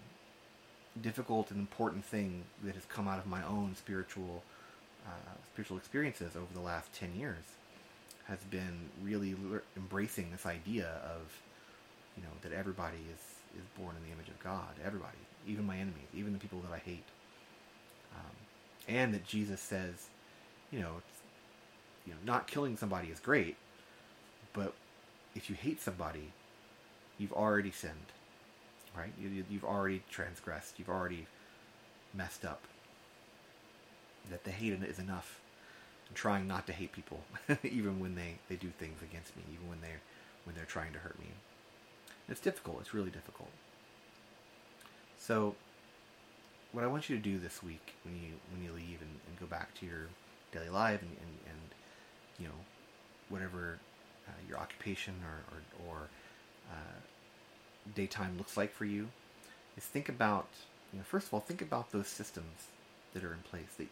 difficult 1.01 1.51
and 1.51 1.61
important 1.61 2.05
thing 2.05 2.45
that 2.63 2.75
has 2.75 2.85
come 2.87 3.09
out 3.09 3.19
of 3.19 3.27
my 3.27 3.45
own 3.45 3.75
spiritual 3.77 4.43
uh, 5.07 5.35
spiritual 5.53 5.77
experiences 5.77 6.37
over 6.37 6.53
the 6.55 6.61
last 6.61 6.93
ten 6.93 7.15
years 7.15 7.45
has 8.27 8.39
been 8.51 8.89
really 9.03 9.35
le- 9.35 9.61
embracing 9.77 10.31
this 10.31 10.47
idea 10.47 10.89
of 11.05 11.23
you 12.17 12.23
know 12.23 12.31
that 12.43 12.53
everybody 12.53 12.99
is 13.13 13.21
is 13.61 13.67
born 13.79 13.95
in 13.97 14.09
the 14.09 14.13
image 14.13 14.29
of 14.29 14.39
God. 14.43 14.75
Everybody, 14.85 15.19
even 15.47 15.67
my 15.67 15.77
enemies, 15.77 16.09
even 16.15 16.33
the 16.33 16.39
people 16.39 16.61
that 16.61 16.73
I 16.73 16.79
hate, 16.79 17.05
um, 18.15 18.35
and 18.89 19.15
that 19.15 19.27
Jesus 19.27 19.61
says, 19.61 20.09
you 20.71 20.81
know, 20.81 21.03
you 22.07 22.13
know, 22.13 22.19
not 22.25 22.47
killing 22.47 22.77
somebody 22.77 23.09
is 23.09 23.21
great, 23.21 23.57
but 24.53 24.75
if 25.35 25.49
you 25.49 25.57
hate 25.57 25.81
somebody, 25.81 26.33
you've 27.19 27.33
already 27.33 27.71
sinned, 27.71 28.13
right? 28.97 29.13
You, 29.19 29.45
you've 29.49 29.65
already 29.65 30.03
transgressed. 30.11 30.79
You've 30.79 30.89
already 30.89 31.27
messed 32.13 32.45
up. 32.45 32.63
That 34.31 34.45
the 34.45 34.51
hate 34.51 34.73
is 34.73 34.99
enough. 34.99 35.41
I'm 36.09 36.15
trying 36.15 36.47
not 36.47 36.67
to 36.67 36.73
hate 36.73 36.93
people, 36.93 37.21
even 37.63 38.01
when 38.01 38.15
they, 38.15 38.37
they 38.49 38.57
do 38.57 38.69
things 38.79 39.03
against 39.03 39.37
me, 39.37 39.43
even 39.53 39.69
when 39.69 39.81
they 39.81 39.93
when 40.45 40.55
they're 40.55 40.67
trying 40.67 40.93
to 40.93 40.99
hurt 40.99 41.19
me. 41.19 41.27
It's 42.29 42.41
difficult. 42.41 42.79
It's 42.81 42.95
really 42.95 43.11
difficult. 43.11 43.49
So, 45.19 45.55
what 46.75 46.85
I 46.85 46.89
want 46.89 47.09
you 47.09 47.17
to 47.17 47.23
do 47.23 47.39
this 47.39 47.63
week 47.63 47.95
when 48.05 48.15
you 48.17 48.33
when 48.53 48.63
you 48.63 48.73
leave 48.73 49.01
and, 49.01 49.11
and 49.29 49.41
go 49.41 49.47
back 49.47 49.75
to 49.79 49.87
your 49.87 50.09
daily 50.53 50.69
life 50.69 51.01
and, 51.01 51.11
and, 51.11 51.39
and 51.47 51.61
you 52.39 52.47
know 52.47 52.55
whatever 53.29 53.79
uh, 54.29 54.33
your 54.49 54.59
occupation 54.59 55.15
or, 55.25 55.89
or, 55.89 55.89
or 55.89 56.09
uh, 56.71 56.99
daytime 57.95 58.37
looks 58.39 58.57
like 58.57 58.73
for 58.73 58.85
you 58.85 59.09
is 59.77 59.85
think 59.85 60.09
about, 60.09 60.47
you 60.93 60.99
know, 60.99 61.05
first 61.05 61.27
of 61.27 61.35
all, 61.35 61.41
think 61.41 61.63
about 61.63 61.93
those 61.93 62.09
systems 62.09 62.69
that 63.13 63.25
are 63.25 63.33
in 63.33 63.41
place 63.41 63.75
that, 63.79 63.89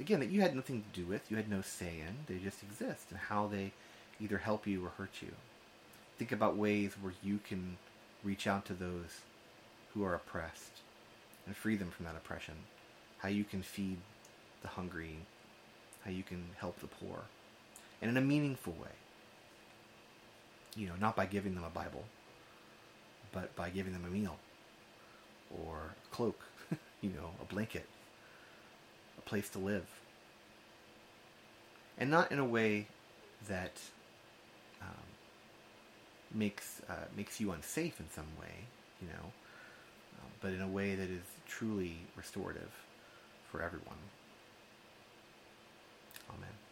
again, 0.00 0.20
that 0.20 0.30
you 0.30 0.40
had 0.40 0.54
nothing 0.54 0.82
to 0.82 1.00
do 1.00 1.06
with, 1.06 1.30
you 1.30 1.36
had 1.36 1.50
no 1.50 1.60
say 1.60 1.96
in, 2.06 2.16
they 2.26 2.42
just 2.42 2.62
exist, 2.62 3.06
and 3.10 3.18
how 3.18 3.46
they 3.46 3.72
either 4.20 4.38
help 4.38 4.66
you 4.66 4.84
or 4.84 4.90
hurt 4.90 5.20
you. 5.20 5.32
Think 6.18 6.32
about 6.32 6.56
ways 6.56 6.94
where 7.00 7.14
you 7.22 7.38
can 7.46 7.76
reach 8.24 8.46
out 8.46 8.64
to 8.66 8.74
those 8.74 9.20
who 9.94 10.04
are 10.04 10.14
oppressed 10.14 10.82
and 11.48 11.56
free 11.56 11.74
them 11.74 11.90
from 11.90 12.04
that 12.04 12.14
oppression. 12.14 12.54
How 13.18 13.28
you 13.28 13.42
can 13.42 13.62
feed 13.62 13.96
the 14.62 14.68
hungry, 14.68 15.16
how 16.04 16.10
you 16.10 16.22
can 16.22 16.44
help 16.60 16.78
the 16.78 16.86
poor, 16.86 17.22
and 18.00 18.10
in 18.10 18.16
a 18.16 18.20
meaningful 18.20 18.74
way. 18.74 18.90
You 20.76 20.86
know, 20.86 20.94
not 21.00 21.16
by 21.16 21.26
giving 21.26 21.54
them 21.54 21.64
a 21.64 21.70
Bible, 21.70 22.04
but 23.32 23.56
by 23.56 23.70
giving 23.70 23.92
them 23.92 24.04
a 24.06 24.10
meal. 24.10 24.36
Or 25.64 25.94
a 26.04 26.14
cloak, 26.14 26.38
you 27.00 27.10
know, 27.10 27.30
a 27.40 27.44
blanket, 27.52 27.86
a 29.16 29.22
place 29.22 29.48
to 29.50 29.58
live. 29.58 29.86
And 31.96 32.10
not 32.10 32.30
in 32.30 32.38
a 32.38 32.44
way 32.44 32.86
that 33.48 33.72
um, 34.82 34.88
makes 36.32 36.82
uh, 36.88 37.06
makes 37.16 37.40
you 37.40 37.50
unsafe 37.50 37.98
in 37.98 38.06
some 38.14 38.28
way, 38.38 38.66
you 39.00 39.08
know, 39.08 39.32
um, 40.20 40.30
but 40.40 40.52
in 40.52 40.60
a 40.60 40.68
way 40.68 40.94
that 40.94 41.08
is 41.08 41.24
truly 41.48 41.96
restorative 42.16 42.70
for 43.50 43.62
everyone. 43.62 43.98
Amen. 46.30 46.67